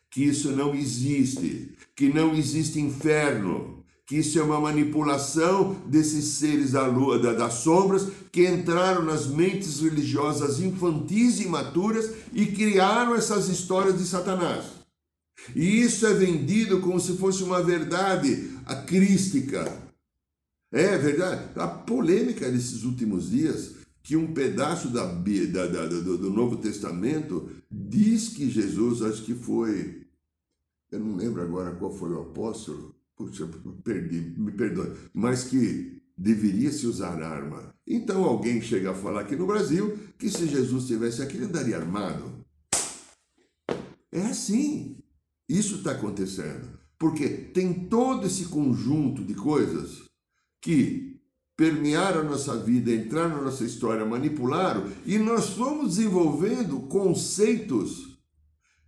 que 0.09 0.23
isso 0.23 0.51
não 0.51 0.73
existe, 0.73 1.75
que 1.95 2.11
não 2.11 2.33
existe 2.33 2.79
inferno, 2.79 3.68
que 4.09 4.17
isso 4.17 4.39
é 4.39 4.41
uma 4.41 4.59
manipulação 4.59 5.75
desses 5.85 6.25
seres 6.39 6.71
da 6.71 6.87
lua, 6.87 7.19
da, 7.19 7.31
das 7.31 7.53
sombras, 7.53 8.07
que 8.31 8.49
entraram 8.49 9.03
nas 9.05 9.27
mentes 9.27 9.81
religiosas 9.81 10.59
infantis 10.59 11.39
e 11.39 11.43
imaturas 11.43 12.09
e 12.33 12.47
criaram 12.47 13.13
essas 13.13 13.49
histórias 13.49 13.99
de 13.99 14.05
Satanás. 14.05 14.65
E 15.55 15.81
isso 15.81 16.07
é 16.07 16.13
vendido 16.15 16.79
como 16.79 16.99
se 16.99 17.17
fosse 17.17 17.43
uma 17.43 17.61
verdade 17.61 18.49
acrística. 18.65 19.79
É 20.71 20.97
verdade. 20.97 21.51
A 21.55 21.67
polêmica 21.67 22.49
desses 22.49 22.83
últimos 22.83 23.29
dias 23.29 23.75
que 24.01 24.17
um 24.17 24.33
pedaço 24.33 24.89
da, 24.89 25.05
da, 25.05 25.67
da 25.67 25.85
do, 25.85 26.17
do, 26.17 26.31
Novo 26.31 26.57
Testamento 26.57 27.47
diz 27.69 28.29
que 28.29 28.49
Jesus, 28.49 29.03
acho 29.03 29.23
que 29.23 29.35
foi, 29.35 30.07
eu 30.91 30.99
não 30.99 31.15
lembro 31.15 31.43
agora 31.43 31.75
qual 31.75 31.95
foi 31.95 32.09
o 32.09 32.21
apóstolo, 32.21 32.98
puxa, 33.19 33.49
perdi, 33.83 34.33
me 34.37 34.53
perdoe, 34.53 34.95
mas 35.13 35.43
que 35.43 36.01
deveria 36.17 36.71
se 36.71 36.87
usar 36.87 37.21
arma. 37.21 37.75
Então 37.85 38.23
alguém 38.23 38.61
chega 38.61 38.91
a 38.91 38.95
falar 38.95 39.21
aqui 39.21 39.35
no 39.35 39.45
Brasil 39.45 39.99
que 40.17 40.29
se 40.29 40.47
Jesus 40.47 40.83
estivesse 40.83 41.21
aqui, 41.21 41.35
ele 41.35 41.45
andaria 41.45 41.77
armado. 41.77 42.45
É 44.09 44.21
assim. 44.21 44.97
Isso 45.49 45.77
está 45.77 45.91
acontecendo. 45.91 46.79
Porque 46.97 47.27
tem 47.27 47.73
todo 47.73 48.25
esse 48.25 48.45
conjunto 48.45 49.23
de 49.23 49.33
coisas 49.33 50.03
que 50.61 51.19
permearam 51.57 52.21
a 52.21 52.23
nossa 52.23 52.57
vida, 52.57 52.93
entraram 52.93 53.37
na 53.37 53.41
nossa 53.43 53.65
história, 53.65 54.05
manipularam, 54.05 54.89
e 55.05 55.17
nós 55.17 55.49
fomos 55.49 55.95
desenvolvendo 55.95 56.81
conceitos 56.81 58.17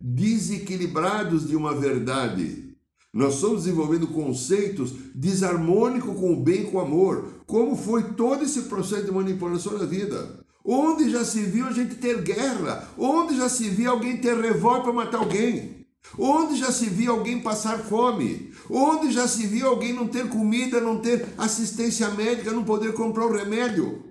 desequilibrados 0.00 1.46
de 1.46 1.54
uma 1.54 1.74
verdade. 1.74 2.71
Nós 3.12 3.40
fomos 3.40 3.64
desenvolvendo 3.64 4.06
conceitos 4.06 4.92
desarmônicos 5.14 6.18
com 6.18 6.32
o 6.32 6.36
bem 6.36 6.62
e 6.62 6.70
com 6.70 6.78
o 6.78 6.80
amor. 6.80 7.42
Como 7.46 7.76
foi 7.76 8.14
todo 8.14 8.42
esse 8.42 8.62
processo 8.62 9.04
de 9.04 9.12
manipulação 9.12 9.76
na 9.76 9.84
vida? 9.84 10.42
Onde 10.64 11.10
já 11.10 11.22
se 11.22 11.40
viu 11.40 11.66
a 11.66 11.72
gente 11.72 11.96
ter 11.96 12.22
guerra? 12.22 12.88
Onde 12.96 13.36
já 13.36 13.50
se 13.50 13.68
viu 13.68 13.90
alguém 13.90 14.16
ter 14.16 14.34
revólver 14.40 14.84
para 14.84 14.92
matar 14.92 15.18
alguém? 15.18 15.84
Onde 16.18 16.56
já 16.56 16.72
se 16.72 16.86
viu 16.86 17.12
alguém 17.12 17.40
passar 17.40 17.78
fome? 17.80 18.50
Onde 18.70 19.12
já 19.12 19.28
se 19.28 19.46
viu 19.46 19.66
alguém 19.66 19.92
não 19.92 20.08
ter 20.08 20.28
comida, 20.28 20.80
não 20.80 20.98
ter 20.98 21.26
assistência 21.36 22.08
médica, 22.10 22.50
não 22.50 22.64
poder 22.64 22.94
comprar 22.94 23.26
o 23.26 23.32
remédio? 23.32 24.04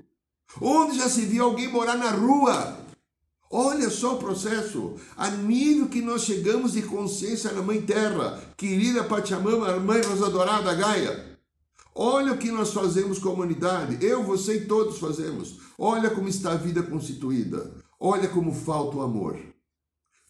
Onde 0.61 0.97
já 0.97 1.09
se 1.09 1.21
viu 1.21 1.43
alguém 1.43 1.67
morar 1.67 1.97
na 1.97 2.11
rua? 2.11 2.80
Olha 3.51 3.89
só 3.89 4.15
o 4.15 4.17
processo, 4.17 4.95
a 5.17 5.29
nível 5.29 5.89
que 5.89 6.01
nós 6.01 6.23
chegamos 6.23 6.71
de 6.71 6.83
consciência 6.83 7.51
na 7.51 7.61
Mãe 7.61 7.81
Terra, 7.81 8.41
querida 8.55 9.03
Pachamama, 9.03 9.77
Mãe 9.77 10.01
Rosa 10.01 10.29
Dourada 10.29 10.73
Gaia. 10.73 11.37
Olha 11.93 12.31
o 12.31 12.37
que 12.37 12.49
nós 12.49 12.71
fazemos 12.71 13.19
comunidade, 13.19 14.03
eu, 14.05 14.23
você 14.23 14.55
e 14.55 14.65
todos 14.65 14.97
fazemos. 14.97 15.57
Olha 15.77 16.09
como 16.09 16.29
está 16.29 16.53
a 16.53 16.55
vida 16.55 16.81
constituída. 16.81 17.73
Olha 17.99 18.29
como 18.29 18.53
falta 18.53 18.97
o 18.97 19.01
amor. 19.01 19.37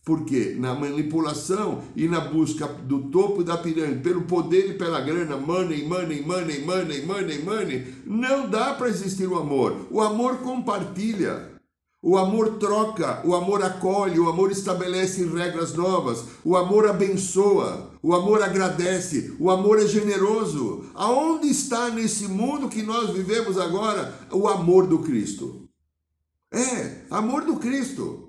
Porque 0.04 0.56
na 0.58 0.74
manipulação 0.74 1.84
e 1.96 2.08
na 2.08 2.22
busca 2.22 2.68
do 2.68 3.12
topo 3.12 3.44
da 3.44 3.56
pirâmide, 3.56 4.02
pelo 4.02 4.24
poder 4.24 4.72
e 4.72 4.74
pela 4.74 5.00
grana, 5.00 5.38
money, 5.38 5.86
money, 5.86 6.26
money, 6.26 6.66
money, 6.66 7.06
money, 7.06 7.44
money, 7.44 7.96
não 8.04 8.50
dá 8.50 8.74
para 8.74 8.90
existir 8.90 9.28
o 9.28 9.38
amor. 9.38 9.86
O 9.92 10.02
amor 10.02 10.38
compartilha. 10.38 11.51
O 12.04 12.18
amor 12.18 12.58
troca, 12.58 13.22
o 13.24 13.36
amor 13.36 13.62
acolhe, 13.62 14.20
o 14.20 14.28
amor 14.28 14.52
estabelece 14.52 15.24
regras 15.24 15.76
novas, 15.76 16.26
o 16.44 16.58
amor 16.58 16.88
abençoa, 16.88 17.92
o 18.02 18.16
amor 18.16 18.42
agradece, 18.42 19.36
o 19.40 19.52
amor 19.52 19.80
é 19.80 19.86
generoso. 19.86 20.86
Aonde 20.96 21.48
está 21.48 21.92
nesse 21.92 22.28
mundo 22.28 22.70
que 22.70 22.82
nós 22.82 23.12
vivemos 23.12 23.56
agora 23.60 24.16
o 24.32 24.48
amor 24.48 24.88
do 24.88 25.00
Cristo? 25.00 25.70
É, 26.52 27.06
amor 27.12 27.46
do 27.46 27.58
Cristo. 27.58 28.21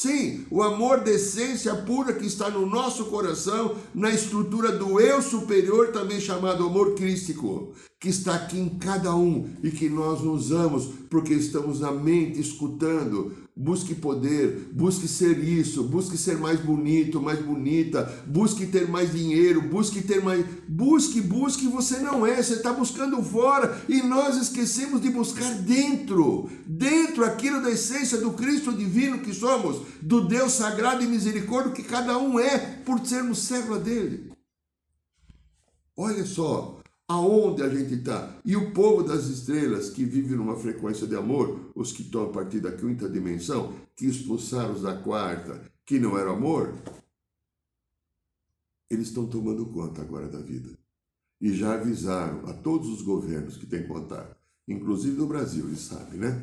Sim, 0.00 0.46
o 0.48 0.62
amor 0.62 1.00
de 1.00 1.10
essência 1.10 1.74
pura 1.74 2.12
que 2.12 2.24
está 2.24 2.48
no 2.48 2.64
nosso 2.64 3.06
coração, 3.06 3.74
na 3.92 4.12
estrutura 4.12 4.70
do 4.70 5.00
eu 5.00 5.20
superior, 5.20 5.88
também 5.88 6.20
chamado 6.20 6.64
amor 6.64 6.94
crístico, 6.94 7.72
que 7.98 8.08
está 8.08 8.36
aqui 8.36 8.60
em 8.60 8.68
cada 8.68 9.12
um 9.16 9.50
e 9.60 9.72
que 9.72 9.88
nós 9.88 10.20
usamos 10.20 10.88
porque 11.10 11.34
estamos 11.34 11.80
na 11.80 11.90
mente 11.90 12.38
escutando, 12.38 13.32
Busque 13.60 13.92
poder, 13.92 14.68
busque 14.72 15.08
ser 15.08 15.36
isso, 15.42 15.82
busque 15.82 16.16
ser 16.16 16.38
mais 16.38 16.60
bonito, 16.60 17.20
mais 17.20 17.40
bonita, 17.40 18.04
busque 18.24 18.64
ter 18.66 18.86
mais 18.86 19.12
dinheiro, 19.12 19.60
busque 19.62 20.00
ter 20.00 20.22
mais. 20.22 20.46
Busque, 20.68 21.20
busque, 21.20 21.66
você 21.66 21.98
não 21.98 22.24
é, 22.24 22.40
você 22.40 22.54
está 22.54 22.72
buscando 22.72 23.20
fora 23.20 23.82
e 23.88 24.00
nós 24.00 24.36
esquecemos 24.36 25.00
de 25.00 25.10
buscar 25.10 25.52
dentro, 25.54 26.48
dentro 26.64 27.24
aquilo 27.24 27.60
da 27.60 27.72
essência 27.72 28.18
do 28.18 28.30
Cristo 28.30 28.72
divino 28.72 29.18
que 29.18 29.34
somos, 29.34 29.82
do 30.00 30.28
Deus 30.28 30.52
sagrado 30.52 31.02
e 31.02 31.08
misericórdia 31.08 31.72
que 31.72 31.82
cada 31.82 32.16
um 32.16 32.38
é 32.38 32.58
por 32.58 33.04
sermos 33.04 33.40
célula 33.40 33.80
dele. 33.80 34.30
Olha 35.96 36.24
só, 36.24 36.77
aonde 37.08 37.62
a 37.62 37.68
gente 37.70 37.94
está. 37.94 38.38
E 38.44 38.54
o 38.54 38.70
povo 38.72 39.02
das 39.02 39.24
estrelas 39.24 39.88
que 39.88 40.04
vive 40.04 40.36
numa 40.36 40.56
frequência 40.56 41.06
de 41.06 41.16
amor, 41.16 41.72
os 41.74 41.90
que 41.90 42.02
estão 42.02 42.24
a 42.24 42.28
partir 42.28 42.60
da 42.60 42.70
quinta 42.70 43.08
dimensão, 43.08 43.72
que 43.96 44.06
expulsaram 44.06 44.74
os 44.74 44.82
da 44.82 44.94
quarta, 44.94 45.62
que 45.86 45.98
não 45.98 46.18
era 46.18 46.30
amor, 46.30 46.74
eles 48.90 49.08
estão 49.08 49.26
tomando 49.26 49.64
conta 49.66 50.02
agora 50.02 50.28
da 50.28 50.38
vida. 50.38 50.68
E 51.40 51.54
já 51.54 51.74
avisaram 51.74 52.46
a 52.46 52.52
todos 52.52 52.88
os 52.88 53.00
governos 53.00 53.56
que 53.56 53.64
têm 53.64 53.86
contato, 53.86 54.36
inclusive 54.66 55.16
do 55.16 55.26
Brasil, 55.26 55.66
eles 55.66 55.80
sabem, 55.80 56.20
né? 56.20 56.42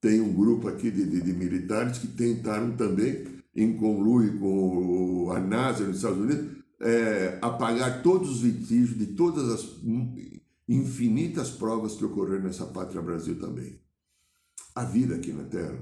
Tem 0.00 0.20
um 0.20 0.34
grupo 0.34 0.68
aqui 0.68 0.90
de, 0.90 1.06
de, 1.06 1.22
de 1.22 1.32
militares 1.32 1.98
que 1.98 2.08
tentaram 2.08 2.76
também, 2.76 3.24
em 3.56 3.74
conluio 3.76 4.38
com 4.38 5.30
a 5.30 5.40
NASA 5.40 5.86
nos 5.86 5.96
Estados 5.96 6.18
Unidos, 6.18 6.63
é, 6.84 7.38
apagar 7.40 8.02
todos 8.02 8.28
os 8.28 8.40
vestígios 8.42 8.98
de 8.98 9.06
todas 9.14 9.48
as 9.48 9.64
infinitas 10.68 11.50
provas 11.50 11.94
que 11.96 12.04
ocorreram 12.04 12.44
nessa 12.44 12.66
pátria 12.66 13.00
Brasil 13.00 13.40
também. 13.40 13.80
A 14.74 14.84
vida 14.84 15.16
aqui 15.16 15.32
na 15.32 15.44
Terra, 15.44 15.78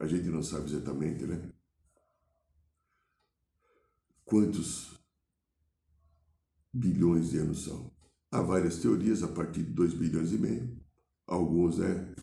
a 0.00 0.06
gente 0.06 0.28
não 0.28 0.42
sabe 0.42 0.70
exatamente, 0.70 1.24
né? 1.24 1.52
Quantos 4.24 4.98
bilhões 6.72 7.30
de 7.30 7.38
anos 7.38 7.64
são? 7.64 7.92
Há 8.30 8.40
várias 8.40 8.78
teorias 8.78 9.22
a 9.22 9.28
partir 9.28 9.64
de 9.64 9.72
2 9.72 9.92
bilhões 9.92 10.32
e 10.32 10.38
meio. 10.38 10.80
Alguns 11.26 11.78
é 11.78 12.14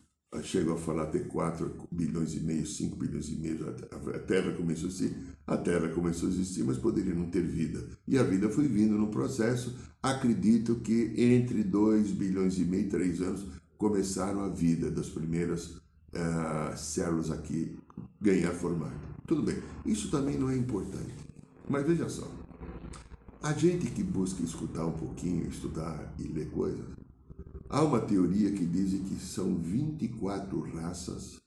chegam 0.42 0.74
a 0.74 0.78
falar 0.78 1.04
até 1.04 1.18
4 1.18 1.88
bilhões 1.90 2.34
e 2.34 2.40
meio, 2.40 2.64
5 2.64 2.96
bilhões 2.96 3.28
e 3.28 3.36
meio, 3.36 3.68
a 3.68 4.18
Terra 4.20 4.52
começou 4.52 4.86
a 4.86 4.92
existir, 4.92 5.16
a 5.46 5.56
Terra 5.56 5.88
começou 5.88 6.28
a 6.28 6.32
existir, 6.32 6.62
mas 6.62 6.78
poderia 6.78 7.14
não 7.14 7.30
ter 7.30 7.42
vida. 7.42 7.84
E 8.06 8.16
a 8.16 8.22
vida 8.22 8.48
foi 8.48 8.68
vindo 8.68 8.96
no 8.96 9.08
processo. 9.08 9.76
Acredito 10.02 10.76
que 10.76 11.12
entre 11.16 11.64
2 11.64 12.12
bilhões 12.12 12.58
e 12.58 12.64
meio 12.64 12.84
e 12.84 12.88
3 12.88 13.22
anos 13.22 13.46
começaram 13.76 14.40
a 14.40 14.48
vida 14.48 14.90
das 14.90 15.08
primeiras 15.08 15.66
uh, 15.66 16.76
células 16.76 17.30
aqui 17.30 17.76
ganhar 18.20 18.52
formato. 18.52 19.08
Tudo 19.26 19.42
bem, 19.42 19.56
isso 19.84 20.10
também 20.10 20.38
não 20.38 20.48
é 20.48 20.56
importante. 20.56 21.14
Mas 21.68 21.86
veja 21.86 22.08
só, 22.08 22.30
a 23.42 23.52
gente 23.52 23.90
que 23.90 24.02
busca 24.02 24.42
escutar 24.42 24.84
um 24.84 24.92
pouquinho, 24.92 25.48
estudar 25.48 26.14
e 26.18 26.24
ler 26.24 26.50
coisas, 26.50 26.84
Há 27.72 27.84
uma 27.84 28.00
teoria 28.00 28.50
que 28.50 28.66
diz 28.66 28.90
que 29.08 29.24
são 29.24 29.56
24 29.56 30.58
raças 30.74 31.40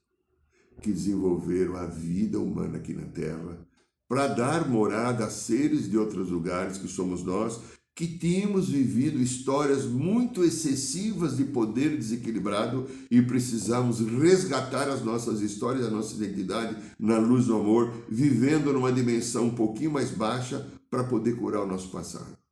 que 0.81 0.89
desenvolveram 0.89 1.75
a 1.75 1.86
vida 1.86 2.39
humana 2.39 2.77
aqui 2.77 2.93
na 2.93 3.05
Terra 3.07 3.59
para 4.07 4.27
dar 4.27 4.69
morada 4.69 5.25
a 5.25 5.29
seres 5.29 5.89
de 5.89 5.97
outros 5.97 6.29
lugares, 6.29 6.77
que 6.77 6.88
somos 6.88 7.23
nós, 7.23 7.59
que 7.93 8.07
tínhamos 8.07 8.69
vivido 8.69 9.19
histórias 9.19 9.83
muito 9.86 10.45
excessivas 10.45 11.36
de 11.36 11.43
poder 11.43 11.97
desequilibrado 11.97 12.88
e 13.12 13.21
precisamos 13.21 13.99
resgatar 13.99 14.88
as 14.88 15.03
nossas 15.03 15.41
histórias, 15.41 15.86
a 15.86 15.91
nossa 15.91 16.15
identidade 16.15 16.77
na 16.97 17.17
luz 17.17 17.47
do 17.47 17.57
amor, 17.57 17.93
vivendo 18.09 18.71
numa 18.71 18.93
dimensão 18.93 19.47
um 19.47 19.55
pouquinho 19.55 19.91
mais 19.91 20.12
baixa 20.12 20.65
para 20.89 21.03
poder 21.03 21.36
curar 21.36 21.63
o 21.63 21.67
nosso 21.67 21.89
passado. 21.89 22.42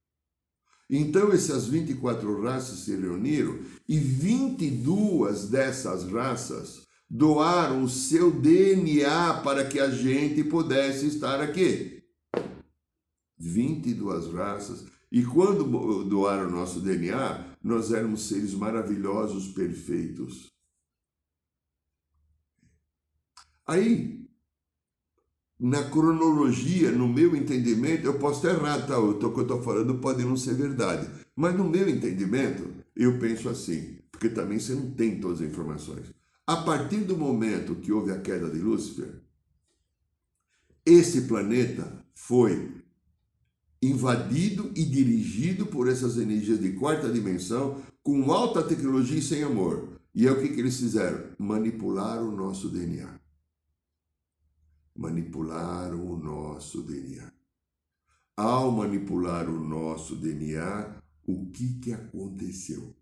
Então 0.92 1.32
essas 1.32 1.68
24 1.68 2.42
raças 2.42 2.80
se 2.80 2.94
reuniram 2.94 3.58
e 3.88 3.98
22 3.98 5.48
dessas 5.48 6.04
raças 6.12 6.86
doaram 7.10 7.84
o 7.84 7.90
seu 7.90 8.30
DNA 8.30 9.36
para 9.42 9.66
que 9.66 9.80
a 9.80 9.90
gente 9.90 10.44
pudesse 10.44 11.08
estar 11.08 11.40
aqui. 11.40 12.04
22 13.40 14.34
raças. 14.34 14.86
E 15.10 15.24
quando 15.24 15.64
doaram 16.04 16.48
o 16.48 16.52
nosso 16.52 16.82
DNA, 16.82 17.56
nós 17.64 17.94
éramos 17.94 18.28
seres 18.28 18.54
maravilhosos, 18.54 19.48
perfeitos. 19.48 20.52
Aí, 23.66 24.21
na 25.62 25.84
cronologia, 25.84 26.92
no 26.92 27.08
meu 27.08 27.36
entendimento, 27.36 28.08
eu 28.08 28.18
posso 28.18 28.48
estar 28.48 28.60
errado, 28.60 28.88
tá? 28.88 28.98
O 28.98 29.20
que 29.20 29.26
eu 29.26 29.44
estou 29.44 29.62
falando 29.62 29.94
pode 30.00 30.26
não 30.26 30.36
ser 30.36 30.56
verdade. 30.56 31.08
Mas 31.36 31.56
no 31.56 31.70
meu 31.70 31.88
entendimento, 31.88 32.68
eu 32.96 33.20
penso 33.20 33.48
assim, 33.48 34.00
porque 34.12 34.28
também 34.28 34.58
você 34.58 34.74
não 34.74 34.90
tem 34.90 35.20
todas 35.20 35.40
as 35.40 35.48
informações. 35.48 36.08
A 36.48 36.58
partir 36.58 37.02
do 37.02 37.16
momento 37.16 37.76
que 37.76 37.92
houve 37.92 38.12
a 38.12 38.20
queda 38.20 38.50
de 38.50 38.58
Lúcifer, 38.58 39.22
esse 40.84 41.22
planeta 41.22 42.04
foi 42.16 42.72
invadido 43.84 44.72
e 44.76 44.84
dirigido 44.84 45.68
por 45.68 45.88
essas 45.88 46.18
energias 46.18 46.60
de 46.60 46.72
quarta 46.72 47.08
dimensão 47.08 47.84
com 48.02 48.32
alta 48.32 48.64
tecnologia 48.64 49.20
e 49.20 49.22
sem 49.22 49.44
amor. 49.44 49.90
E 50.14 50.28
é 50.28 50.32
o 50.32 50.42
que, 50.42 50.50
que 50.50 50.60
eles 50.60 50.80
fizeram? 50.80 51.24
Manipular 51.38 52.20
o 52.24 52.36
nosso 52.36 52.68
DNA 52.68 53.21
manipularam 54.96 56.06
o 56.06 56.18
nosso 56.18 56.82
DNA. 56.82 57.32
Ao 58.36 58.72
manipular 58.72 59.50
o 59.50 59.60
nosso 59.60 60.16
DNA, 60.16 61.02
o 61.26 61.52
que, 61.52 61.80
que 61.80 61.94
aconteceu? 61.94 62.96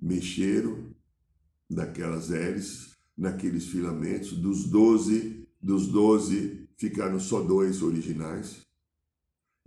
Mexeram 0.00 0.94
naquelas 1.68 2.30
hélices, 2.30 2.96
naqueles 3.16 3.66
filamentos, 3.66 4.32
dos 4.32 4.64
12, 4.64 5.48
dos 5.60 5.88
12 5.88 6.68
ficaram 6.76 7.18
só 7.18 7.42
dois 7.42 7.82
originais, 7.82 8.60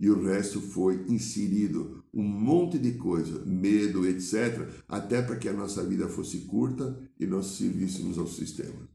e 0.00 0.10
o 0.10 0.22
resto 0.22 0.60
foi 0.60 1.04
inserido 1.08 2.04
um 2.12 2.22
monte 2.22 2.78
de 2.78 2.92
coisa, 2.92 3.44
medo, 3.44 4.06
etc., 4.06 4.68
até 4.88 5.22
para 5.22 5.36
que 5.36 5.48
a 5.48 5.52
nossa 5.52 5.84
vida 5.84 6.08
fosse 6.08 6.40
curta 6.40 6.98
e 7.18 7.26
nós 7.26 7.46
servíssemos 7.46 8.18
ao 8.18 8.26
sistema 8.26 8.91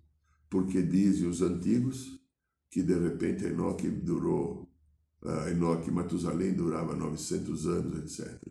porque 0.49 0.81
dizem 0.81 1.27
os 1.27 1.41
antigos 1.41 2.19
que 2.69 2.81
de 2.81 2.97
repente 2.97 3.45
Enoque 3.45 3.89
durou, 3.89 4.69
uh, 5.23 5.49
Enoque 5.49 5.89
e 5.89 5.91
Matusalém 5.91 6.53
durava 6.53 6.95
900 6.95 7.67
anos, 7.67 8.19
etc. 8.19 8.41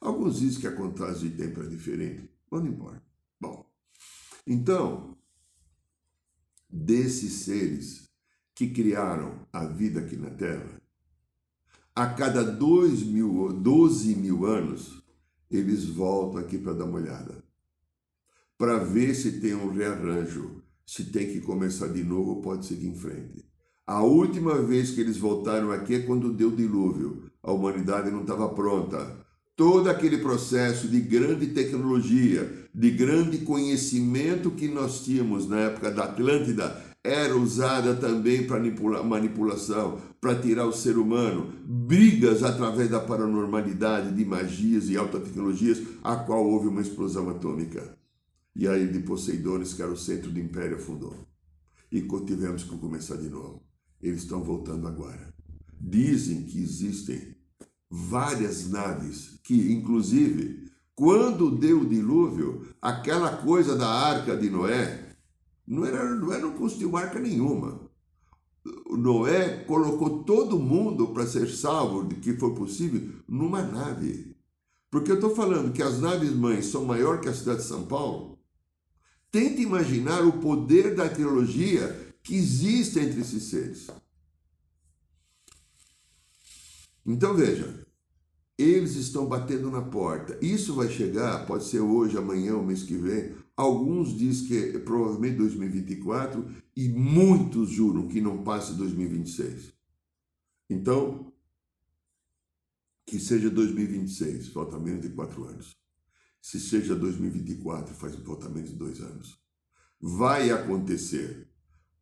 Alguns 0.00 0.40
dizem 0.40 0.60
que 0.60 0.66
a 0.66 0.76
contagem 0.76 1.30
de 1.30 1.36
tempo 1.36 1.62
é 1.62 1.66
diferente, 1.66 2.30
mas 2.50 2.62
não 2.62 2.70
importa. 2.70 3.02
Bom, 3.40 3.70
então, 4.46 5.16
desses 6.68 7.44
seres 7.44 8.10
que 8.54 8.68
criaram 8.68 9.46
a 9.52 9.64
vida 9.64 10.00
aqui 10.00 10.16
na 10.16 10.30
Terra, 10.30 10.80
a 11.94 12.06
cada 12.06 12.42
dois 12.42 13.02
mil, 13.02 13.52
12 13.52 14.16
mil 14.16 14.44
anos, 14.44 15.02
eles 15.50 15.84
voltam 15.84 16.40
aqui 16.40 16.58
para 16.58 16.74
dar 16.74 16.84
uma 16.84 16.98
olhada, 16.98 17.42
para 18.58 18.78
ver 18.78 19.14
se 19.14 19.40
tem 19.40 19.54
um 19.54 19.72
rearranjo 19.72 20.63
se 20.86 21.04
tem 21.04 21.28
que 21.28 21.40
começar 21.40 21.88
de 21.88 22.02
novo, 22.02 22.42
pode 22.42 22.66
seguir 22.66 22.88
em 22.88 22.94
frente. 22.94 23.44
A 23.86 24.02
última 24.02 24.62
vez 24.62 24.90
que 24.90 25.00
eles 25.00 25.18
voltaram 25.18 25.70
aqui 25.70 25.94
é 25.94 26.00
quando 26.00 26.32
deu 26.32 26.50
dilúvio. 26.50 27.30
A 27.42 27.52
humanidade 27.52 28.10
não 28.10 28.22
estava 28.22 28.48
pronta. 28.48 29.24
Todo 29.56 29.88
aquele 29.88 30.18
processo 30.18 30.88
de 30.88 31.00
grande 31.00 31.48
tecnologia, 31.48 32.50
de 32.74 32.90
grande 32.90 33.38
conhecimento 33.38 34.50
que 34.50 34.68
nós 34.68 35.04
tínhamos 35.04 35.48
na 35.48 35.60
época 35.60 35.90
da 35.90 36.04
Atlântida, 36.04 36.82
era 37.04 37.36
usada 37.36 37.94
também 37.94 38.46
para 38.46 38.58
manipula 38.58 39.02
manipulação, 39.02 39.98
para 40.18 40.34
tirar 40.34 40.66
o 40.66 40.72
ser 40.72 40.96
humano. 40.96 41.52
Brigas 41.64 42.42
através 42.42 42.88
da 42.88 42.98
paranormalidade, 42.98 44.14
de 44.14 44.24
magias 44.24 44.88
e 44.88 44.96
alta 44.96 45.20
tecnologias, 45.20 45.82
a 46.02 46.16
qual 46.16 46.44
houve 46.44 46.68
uma 46.68 46.80
explosão 46.80 47.28
atômica. 47.28 47.94
E 48.56 48.68
aí 48.68 48.86
de 48.90 49.00
Poseidones, 49.00 49.74
que 49.74 49.82
era 49.82 49.90
o 49.90 49.96
centro 49.96 50.30
do 50.30 50.38
império, 50.38 50.76
afundou. 50.76 51.26
E 51.90 52.00
tivemos 52.26 52.64
que 52.64 52.76
começar 52.78 53.16
de 53.16 53.28
novo. 53.28 53.62
Eles 54.00 54.22
estão 54.22 54.42
voltando 54.42 54.86
agora. 54.86 55.34
Dizem 55.80 56.44
que 56.44 56.62
existem 56.62 57.36
várias 57.90 58.68
naves 58.68 59.40
que, 59.42 59.72
inclusive, 59.72 60.70
quando 60.94 61.56
deu 61.56 61.80
o 61.80 61.88
dilúvio, 61.88 62.68
aquela 62.80 63.36
coisa 63.38 63.76
da 63.76 63.88
arca 63.88 64.36
de 64.36 64.48
Noé, 64.48 65.16
não 65.66 65.84
era, 65.84 66.14
não 66.14 66.32
era 66.32 66.48
construiu 66.50 66.96
arca 66.96 67.18
nenhuma. 67.18 67.80
Noé 68.90 69.64
colocou 69.64 70.22
todo 70.24 70.58
mundo 70.58 71.08
para 71.08 71.26
ser 71.26 71.48
salvo, 71.48 72.04
de 72.04 72.16
que 72.16 72.34
foi 72.34 72.54
possível, 72.54 73.12
numa 73.28 73.62
nave. 73.62 74.34
Porque 74.90 75.10
eu 75.10 75.16
estou 75.16 75.34
falando 75.34 75.72
que 75.72 75.82
as 75.82 76.00
naves 76.00 76.32
mães 76.32 76.66
são 76.66 76.84
maior 76.84 77.20
que 77.20 77.28
a 77.28 77.34
cidade 77.34 77.62
de 77.62 77.66
São 77.66 77.84
Paulo, 77.84 78.33
Tente 79.34 79.62
imaginar 79.62 80.24
o 80.24 80.34
poder 80.34 80.94
da 80.94 81.08
teologia 81.08 82.14
que 82.22 82.36
existe 82.36 83.00
entre 83.00 83.20
esses 83.20 83.42
seres. 83.42 83.88
Então 87.04 87.34
veja, 87.34 87.84
eles 88.56 88.94
estão 88.94 89.26
batendo 89.26 89.72
na 89.72 89.82
porta. 89.82 90.38
Isso 90.40 90.72
vai 90.72 90.88
chegar, 90.88 91.44
pode 91.46 91.64
ser 91.64 91.80
hoje, 91.80 92.16
amanhã, 92.16 92.56
o 92.56 92.64
mês 92.64 92.84
que 92.84 92.96
vem. 92.96 93.34
Alguns 93.56 94.16
dizem 94.16 94.46
que 94.46 94.56
é 94.56 94.78
provavelmente 94.78 95.38
2024 95.38 96.54
e 96.76 96.88
muitos 96.88 97.70
juram 97.70 98.06
que 98.06 98.20
não 98.20 98.44
passe 98.44 98.74
2026. 98.74 99.72
Então, 100.70 101.32
que 103.04 103.18
seja 103.18 103.50
2026, 103.50 104.50
falta 104.50 104.78
menos 104.78 105.02
de 105.02 105.08
quatro 105.08 105.42
anos 105.42 105.83
se 106.44 106.60
seja 106.60 106.94
2024, 106.94 107.94
faz 107.94 108.14
um 108.14 108.50
menos 108.50 108.68
de 108.68 108.76
dois 108.76 109.00
anos, 109.00 109.40
vai 109.98 110.50
acontecer. 110.50 111.48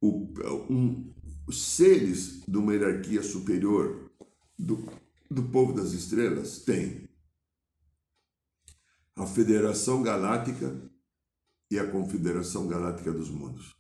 O, 0.01 0.27
um, 0.69 1.15
seres 1.49 2.43
de 2.49 2.59
uma 2.59 2.75
hierarquia 2.75 3.23
superior 3.23 4.11
do, 4.59 4.85
do 5.31 5.45
povo 5.45 5.73
das 5.73 5.93
estrelas 5.93 6.59
têm 6.59 7.09
a 9.15 9.25
Federação 9.27 10.03
Galáctica 10.03 10.91
e 11.71 11.79
a 11.79 11.89
Confederação 11.89 12.67
Galáctica 12.67 13.13
dos 13.13 13.31
Mundos. 13.31 13.77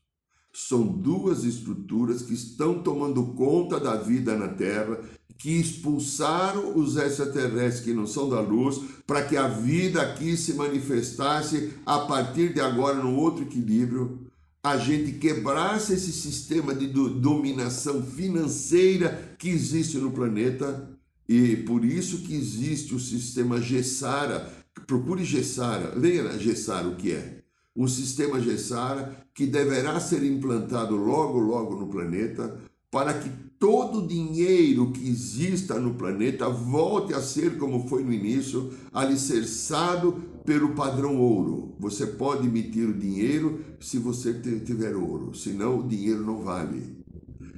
São 0.52 0.86
duas 0.86 1.42
estruturas 1.42 2.22
que 2.22 2.34
estão 2.34 2.80
tomando 2.84 3.34
conta 3.34 3.80
da 3.80 3.96
vida 3.96 4.36
na 4.36 4.46
Terra 4.46 5.02
que 5.38 5.60
expulsaram 5.60 6.76
os 6.78 6.96
extraterrestres 6.96 7.84
que 7.84 7.94
não 7.94 8.06
são 8.06 8.28
da 8.28 8.40
luz, 8.40 8.80
para 9.06 9.22
que 9.22 9.36
a 9.36 9.48
vida 9.48 10.00
aqui 10.00 10.36
se 10.36 10.54
manifestasse 10.54 11.72
a 11.84 12.00
partir 12.00 12.52
de 12.52 12.60
agora 12.60 12.96
num 12.96 13.16
outro 13.16 13.42
equilíbrio, 13.42 14.26
a 14.62 14.76
gente 14.76 15.12
quebrasse 15.12 15.94
esse 15.94 16.12
sistema 16.12 16.72
de 16.72 16.86
dominação 16.86 18.00
financeira 18.00 19.34
que 19.36 19.48
existe 19.48 19.98
no 19.98 20.12
planeta, 20.12 20.88
e 21.28 21.56
por 21.56 21.84
isso 21.84 22.18
que 22.18 22.34
existe 22.34 22.94
o 22.94 23.00
sistema 23.00 23.60
Gessara. 23.60 24.52
Procure 24.86 25.24
Gessara, 25.24 25.94
leia 25.96 26.38
Gessara 26.38 26.86
o 26.86 26.96
que 26.96 27.12
é. 27.12 27.42
um 27.74 27.88
sistema 27.88 28.40
Gessara 28.40 29.16
que 29.34 29.46
deverá 29.46 29.98
ser 29.98 30.22
implantado 30.22 30.94
logo, 30.94 31.38
logo 31.38 31.76
no 31.76 31.88
planeta, 31.88 32.60
para 32.92 33.14
que 33.14 33.30
todo 33.58 34.00
o 34.00 34.06
dinheiro 34.06 34.92
que 34.92 35.08
exista 35.08 35.80
no 35.80 35.94
planeta 35.94 36.46
volte 36.50 37.14
a 37.14 37.22
ser 37.22 37.56
como 37.56 37.88
foi 37.88 38.04
no 38.04 38.12
início, 38.12 38.70
alicerçado 38.92 40.12
pelo 40.44 40.74
padrão 40.74 41.18
ouro. 41.18 41.74
Você 41.80 42.06
pode 42.06 42.46
emitir 42.46 42.86
o 42.86 42.98
dinheiro 42.98 43.64
se 43.80 43.96
você 43.98 44.34
tiver 44.34 44.94
ouro, 44.94 45.34
senão 45.34 45.78
o 45.78 45.88
dinheiro 45.88 46.22
não 46.22 46.42
vale. 46.42 47.02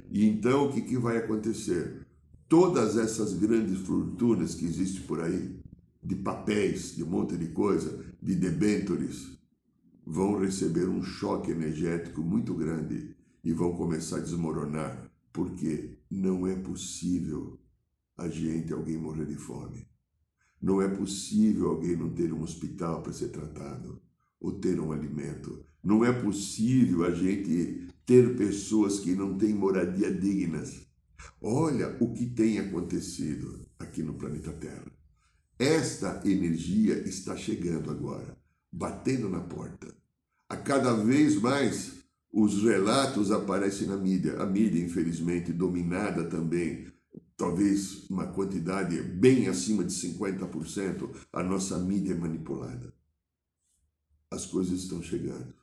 E 0.09 0.25
então 0.25 0.67
o 0.67 0.71
que, 0.71 0.81
que 0.81 0.97
vai 0.97 1.17
acontecer? 1.17 2.07
Todas 2.47 2.95
essas 2.95 3.33
grandes 3.33 3.79
fortunas 3.79 4.55
que 4.55 4.63
existem 4.63 5.01
por 5.01 5.19
aí, 5.19 5.59
de 6.01 6.15
papéis, 6.15 6.95
de 6.95 7.03
um 7.03 7.07
monte 7.07 7.35
de 7.35 7.47
coisa, 7.47 8.05
de 8.21 8.35
debêntures, 8.35 9.37
vão 10.05 10.39
receber 10.39 10.87
um 10.87 11.03
choque 11.03 11.51
energético 11.51 12.21
muito 12.21 12.53
grande 12.53 13.13
e 13.43 13.51
vão 13.51 13.73
começar 13.73 14.17
a 14.17 14.21
desmoronar, 14.21 15.04
porque 15.35 15.97
não 16.09 16.47
é 16.47 16.55
possível 16.55 17.59
a 18.17 18.29
gente, 18.29 18.71
alguém 18.71 18.97
morrer 18.97 19.25
de 19.25 19.35
fome. 19.35 19.85
Não 20.61 20.81
é 20.81 20.87
possível 20.87 21.67
alguém 21.67 21.97
não 21.97 22.09
ter 22.09 22.31
um 22.31 22.41
hospital 22.41 23.03
para 23.03 23.11
ser 23.11 23.27
tratado 23.27 24.01
ou 24.39 24.53
ter 24.53 24.79
um 24.79 24.93
alimento. 24.93 25.65
Não 25.83 26.05
é 26.05 26.13
possível 26.13 27.03
a 27.03 27.11
gente 27.11 27.89
ter 28.05 28.37
pessoas 28.37 29.01
que 29.01 29.13
não 29.13 29.37
têm 29.37 29.53
moradia 29.53 30.09
dignas. 30.09 30.87
Olha 31.41 31.97
o 31.99 32.13
que 32.13 32.25
tem 32.25 32.57
acontecido 32.59 33.67
aqui 33.77 34.01
no 34.01 34.13
planeta 34.13 34.53
Terra. 34.53 34.89
Esta 35.59 36.21
energia 36.23 36.97
está 36.99 37.35
chegando 37.35 37.91
agora 37.91 38.37
batendo 38.71 39.27
na 39.27 39.41
porta. 39.41 39.93
A 40.47 40.55
cada 40.55 40.93
vez 40.93 41.35
mais 41.41 42.04
os 42.37 42.61
relatos 42.61 43.31
aparecem 43.31 43.87
na 43.87 43.95
mídia. 43.95 44.41
A 44.41 44.45
mídia, 44.45 44.83
infelizmente, 44.83 45.53
dominada 45.53 46.25
também, 46.25 46.85
talvez 47.37 48.09
uma 48.09 48.27
quantidade 48.27 49.01
bem 49.01 49.47
acima 49.47 49.85
de 49.85 49.93
50%, 49.93 51.15
a 51.31 51.41
nossa 51.41 51.79
mídia 51.79 52.11
é 52.11 52.17
manipulada. 52.17 52.93
As 54.29 54.45
coisas 54.45 54.81
estão 54.81 55.01
chegando. 55.01 55.53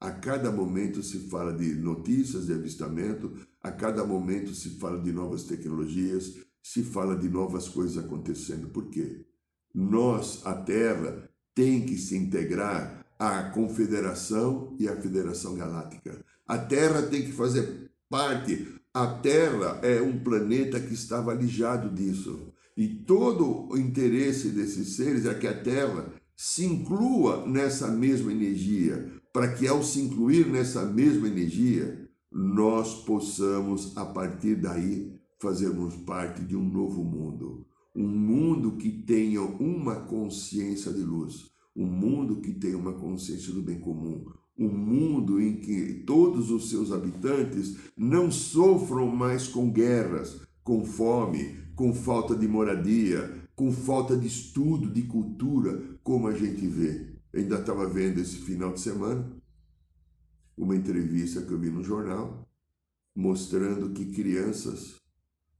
A 0.00 0.10
cada 0.10 0.50
momento 0.50 1.02
se 1.02 1.18
fala 1.28 1.52
de 1.52 1.74
notícias 1.74 2.46
de 2.46 2.54
avistamento, 2.54 3.30
a 3.62 3.70
cada 3.70 4.02
momento 4.02 4.54
se 4.54 4.70
fala 4.70 4.98
de 4.98 5.12
novas 5.12 5.44
tecnologias, 5.44 6.38
se 6.62 6.82
fala 6.82 7.14
de 7.14 7.28
novas 7.28 7.68
coisas 7.68 8.02
acontecendo. 8.02 8.68
Por 8.68 8.88
quê? 8.88 9.26
Nós, 9.74 10.40
a 10.46 10.54
Terra, 10.54 11.28
tem 11.54 11.84
que 11.84 11.98
se 11.98 12.16
integrar 12.16 13.02
à 13.18 13.50
Confederação 13.50 14.74
e 14.80 14.88
à 14.88 14.96
Federação 14.96 15.54
Galáctica. 15.54 16.21
A 16.52 16.58
Terra 16.58 17.00
tem 17.00 17.22
que 17.22 17.32
fazer 17.32 17.90
parte. 18.10 18.68
A 18.92 19.06
Terra 19.06 19.80
é 19.82 20.02
um 20.02 20.18
planeta 20.18 20.78
que 20.78 20.92
estava 20.92 21.30
alijado 21.30 21.88
disso. 21.88 22.52
E 22.76 22.86
todo 22.86 23.72
o 23.72 23.78
interesse 23.78 24.50
desses 24.50 24.96
seres 24.96 25.24
é 25.24 25.32
que 25.32 25.46
a 25.46 25.58
Terra 25.62 26.12
se 26.36 26.66
inclua 26.66 27.46
nessa 27.46 27.88
mesma 27.88 28.30
energia, 28.30 29.10
para 29.32 29.54
que 29.54 29.66
ao 29.66 29.82
se 29.82 29.98
incluir 29.98 30.46
nessa 30.46 30.84
mesma 30.84 31.26
energia, 31.26 32.06
nós 32.30 33.02
possamos, 33.06 33.96
a 33.96 34.04
partir 34.04 34.56
daí, 34.56 35.10
fazermos 35.40 35.96
parte 36.04 36.44
de 36.44 36.54
um 36.54 36.68
novo 36.68 37.02
mundo 37.02 37.66
um 37.94 38.08
mundo 38.08 38.78
que 38.78 38.90
tenha 38.90 39.42
uma 39.42 39.96
consciência 39.96 40.90
de 40.92 41.02
luz, 41.02 41.50
um 41.76 41.86
mundo 41.86 42.40
que 42.40 42.54
tenha 42.54 42.76
uma 42.76 42.94
consciência 42.94 43.52
do 43.52 43.60
bem 43.60 43.78
comum, 43.78 44.24
um 44.66 44.72
mundo 44.72 45.40
em 45.40 45.56
que 45.56 46.02
todos 46.06 46.50
os 46.50 46.70
seus 46.70 46.92
habitantes 46.92 47.76
não 47.96 48.30
sofram 48.30 49.08
mais 49.08 49.48
com 49.48 49.70
guerras, 49.70 50.40
com 50.62 50.84
fome, 50.84 51.56
com 51.74 51.92
falta 51.92 52.34
de 52.34 52.46
moradia, 52.46 53.42
com 53.54 53.72
falta 53.72 54.16
de 54.16 54.26
estudo, 54.26 54.90
de 54.90 55.02
cultura, 55.02 55.98
como 56.02 56.26
a 56.26 56.34
gente 56.34 56.66
vê. 56.66 57.12
Eu 57.32 57.40
ainda 57.40 57.58
estava 57.60 57.88
vendo 57.88 58.20
esse 58.20 58.36
final 58.36 58.72
de 58.72 58.80
semana 58.80 59.30
uma 60.56 60.76
entrevista 60.76 61.42
que 61.42 61.50
eu 61.50 61.58
vi 61.58 61.70
no 61.70 61.82
jornal 61.82 62.48
mostrando 63.14 63.90
que 63.90 64.06
crianças 64.06 64.96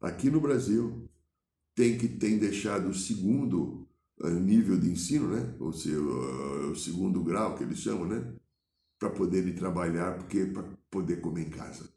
aqui 0.01 0.31
no 0.31 0.41
Brasil 0.41 1.09
tem 1.75 1.99
que 1.99 2.09
tem 2.09 2.39
deixado 2.39 2.89
o 2.89 2.95
segundo 2.95 3.87
eh, 4.23 4.31
nível 4.31 4.79
de 4.79 4.91
ensino, 4.91 5.29
né? 5.29 5.55
Ou 5.59 5.73
seja, 5.73 5.99
o 5.99 6.75
segundo 6.75 7.23
grau 7.23 7.57
que 7.57 7.65
eles 7.65 7.79
chamam, 7.79 8.07
né? 8.07 8.35
Para 9.03 9.11
poderem 9.11 9.53
trabalhar, 9.53 10.17
porque 10.17 10.47
para 10.47 10.63
poder 10.89 11.21
comer 11.21 11.49
em 11.49 11.51
casa. 11.51 11.93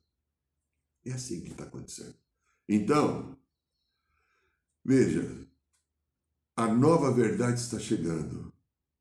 É 1.06 1.12
assim 1.12 1.42
que 1.42 1.52
está 1.52 1.64
acontecendo. 1.64 2.16
Então, 2.68 3.38
veja, 4.84 5.48
a 6.56 6.68
nova 6.68 7.12
verdade 7.12 7.60
está 7.60 7.78
chegando. 7.78 8.52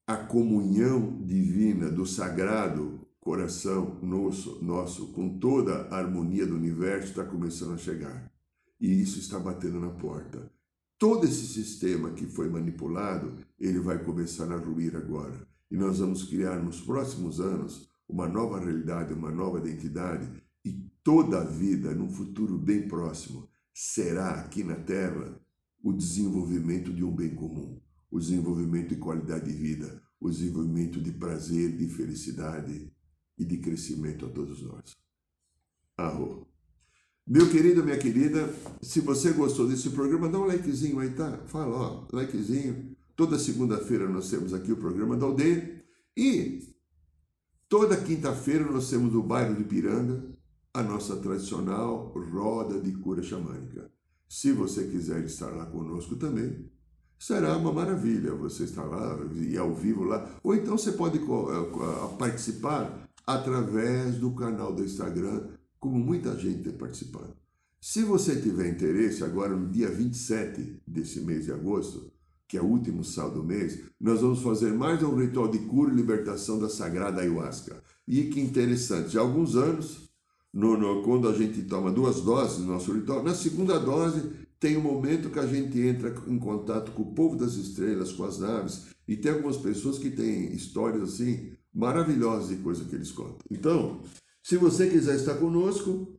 A 0.06 0.18
comunhão 0.18 1.24
divina 1.24 1.90
do 1.90 2.04
sagrado 2.04 3.08
coração 3.18 3.98
nosso, 4.02 4.62
nosso 4.62 5.14
com 5.14 5.38
toda 5.38 5.88
a 5.88 5.96
harmonia 5.96 6.46
do 6.46 6.56
universo 6.56 7.08
está 7.08 7.24
começando 7.24 7.72
a 7.72 7.78
chegar. 7.78 8.30
E 8.78 9.00
isso 9.00 9.18
está 9.18 9.38
batendo 9.38 9.80
na 9.80 9.88
porta. 9.88 10.52
Todo 10.98 11.24
esse 11.24 11.46
sistema 11.46 12.10
que 12.10 12.26
foi 12.26 12.50
manipulado, 12.50 13.34
ele 13.58 13.80
vai 13.80 14.04
começar 14.04 14.52
a 14.52 14.58
ruir 14.58 14.94
agora. 14.94 15.48
E 15.70 15.76
nós 15.78 16.00
vamos 16.00 16.24
criar 16.24 16.62
nos 16.62 16.82
próximos 16.82 17.40
anos 17.40 17.93
uma 18.08 18.28
nova 18.28 18.58
realidade, 18.58 19.12
uma 19.12 19.30
nova 19.30 19.58
identidade, 19.58 20.28
e 20.64 20.72
toda 21.02 21.40
a 21.40 21.44
vida, 21.44 21.94
num 21.94 22.08
futuro 22.08 22.56
bem 22.56 22.88
próximo, 22.88 23.48
será 23.72 24.40
aqui 24.40 24.62
na 24.64 24.76
Terra 24.76 25.38
o 25.82 25.92
desenvolvimento 25.92 26.92
de 26.92 27.04
um 27.04 27.14
bem 27.14 27.34
comum, 27.34 27.80
o 28.10 28.18
desenvolvimento 28.18 28.90
de 28.90 28.96
qualidade 28.96 29.52
de 29.52 29.56
vida, 29.56 30.02
o 30.18 30.30
desenvolvimento 30.30 31.00
de 31.00 31.12
prazer, 31.12 31.76
de 31.76 31.88
felicidade 31.88 32.90
e 33.36 33.44
de 33.44 33.58
crescimento 33.58 34.24
a 34.24 34.30
todos 34.30 34.62
nós. 34.62 34.92
Arro. 35.96 36.46
Meu 37.26 37.50
querido, 37.50 37.82
minha 37.82 37.98
querida, 37.98 38.54
se 38.82 39.00
você 39.00 39.32
gostou 39.32 39.66
desse 39.66 39.90
programa, 39.90 40.28
dá 40.28 40.38
um 40.38 40.46
likezinho 40.46 40.98
aí, 40.98 41.10
tá? 41.10 41.38
Fala, 41.46 41.76
ó, 41.76 42.08
likezinho. 42.12 42.94
Toda 43.16 43.38
segunda-feira 43.38 44.08
nós 44.08 44.28
temos 44.28 44.52
aqui 44.52 44.72
o 44.72 44.76
programa 44.76 45.16
da 45.16 45.24
aldeia. 45.26 45.82
E 46.16 46.73
toda 47.74 47.96
quinta-feira 47.96 48.70
nós 48.70 48.88
temos 48.88 49.12
no 49.12 49.20
bairro 49.20 49.56
de 49.56 49.64
Piranga 49.64 50.22
a 50.72 50.80
nossa 50.80 51.16
tradicional 51.16 52.14
roda 52.32 52.80
de 52.80 52.92
cura 52.92 53.20
xamânica. 53.20 53.90
Se 54.28 54.52
você 54.52 54.84
quiser 54.84 55.24
estar 55.24 55.48
lá 55.48 55.66
conosco 55.66 56.14
também, 56.14 56.70
será 57.18 57.56
uma 57.56 57.72
maravilha 57.72 58.32
você 58.32 58.62
estar 58.62 58.84
lá 58.84 59.18
e 59.34 59.58
ao 59.58 59.74
vivo 59.74 60.04
lá. 60.04 60.38
Ou 60.44 60.54
então 60.54 60.78
você 60.78 60.92
pode 60.92 61.18
eh, 61.18 62.16
participar 62.16 63.08
através 63.26 64.18
do 64.18 64.30
canal 64.36 64.72
do 64.72 64.84
Instagram 64.84 65.48
como 65.80 65.98
muita 65.98 66.38
gente 66.38 66.62
tem 66.62 66.74
participado. 66.74 67.34
Se 67.80 68.04
você 68.04 68.40
tiver 68.40 68.68
interesse, 68.68 69.24
agora 69.24 69.56
no 69.56 69.68
dia 69.68 69.90
27 69.90 70.80
desse 70.86 71.22
mês 71.22 71.46
de 71.46 71.50
agosto, 71.50 72.12
que 72.54 72.58
é 72.58 72.62
o 72.62 72.66
último 72.66 73.02
sábado 73.02 73.40
do 73.40 73.44
mês, 73.44 73.80
nós 74.00 74.20
vamos 74.20 74.40
fazer 74.40 74.72
mais 74.72 75.02
um 75.02 75.16
ritual 75.16 75.48
de 75.48 75.58
cura 75.58 75.92
e 75.92 75.96
libertação 75.96 76.56
da 76.56 76.68
sagrada 76.68 77.20
ayahuasca. 77.20 77.82
E 78.06 78.26
que 78.26 78.40
interessante, 78.40 79.18
há 79.18 79.22
alguns 79.22 79.56
anos, 79.56 80.08
no, 80.52 80.78
no, 80.78 81.02
quando 81.02 81.28
a 81.28 81.32
gente 81.32 81.62
toma 81.62 81.90
duas 81.90 82.20
doses 82.20 82.58
do 82.58 82.66
nosso 82.66 82.92
ritual, 82.92 83.24
na 83.24 83.34
segunda 83.34 83.76
dose 83.80 84.30
tem 84.60 84.76
um 84.76 84.82
momento 84.82 85.30
que 85.30 85.38
a 85.40 85.46
gente 85.48 85.80
entra 85.80 86.14
em 86.28 86.38
contato 86.38 86.92
com 86.92 87.02
o 87.02 87.12
povo 87.12 87.36
das 87.36 87.54
estrelas, 87.54 88.12
com 88.12 88.22
as 88.22 88.38
naves, 88.38 88.86
e 89.08 89.16
tem 89.16 89.32
algumas 89.32 89.56
pessoas 89.56 89.98
que 89.98 90.10
têm 90.10 90.54
histórias 90.54 91.02
assim 91.02 91.50
maravilhosas 91.74 92.50
de 92.50 92.62
coisa 92.62 92.84
que 92.84 92.94
eles 92.94 93.10
contam. 93.10 93.38
Então, 93.50 94.00
se 94.44 94.56
você 94.56 94.88
quiser 94.88 95.16
estar 95.16 95.34
conosco, 95.34 96.16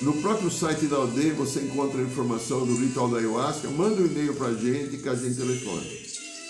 no 0.00 0.12
próprio 0.14 0.50
site 0.50 0.86
da 0.86 0.96
aldeia 0.96 1.34
você 1.34 1.60
encontra 1.60 2.00
a 2.00 2.04
informação 2.04 2.64
do 2.64 2.76
ritual 2.76 3.08
da 3.08 3.18
ayahuasca. 3.18 3.68
Manda 3.68 4.00
um 4.00 4.06
e-mail 4.06 4.34
para 4.34 4.48
a 4.48 4.54
gente 4.54 4.96
que 4.98 5.08
a 5.08 5.14
gente 5.14 5.36
telefone. 5.36 6.08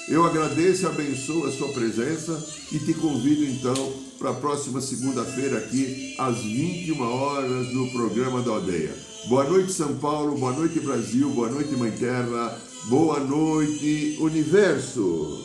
Eu 0.08 0.24
agradeço 0.24 0.82
e 0.82 0.86
abençoo 0.86 1.46
a 1.46 1.52
sua 1.52 1.68
presença 1.68 2.42
e 2.72 2.78
te 2.78 2.94
convido 2.94 3.44
então 3.44 3.92
para 4.18 4.30
a 4.30 4.34
próxima 4.34 4.80
segunda-feira 4.80 5.58
aqui 5.58 6.14
às 6.18 6.38
21 6.38 7.00
horas 7.00 7.72
no 7.72 7.90
programa 7.90 8.42
da 8.42 8.52
aldeia. 8.52 8.94
Boa 9.28 9.44
noite 9.44 9.72
São 9.72 9.96
Paulo, 9.96 10.38
boa 10.38 10.52
noite 10.52 10.80
Brasil, 10.80 11.28
boa 11.30 11.50
noite 11.50 11.76
Mãe 11.76 11.90
Terra, 11.90 12.58
boa 12.88 13.20
noite 13.20 14.16
Universo. 14.20 15.44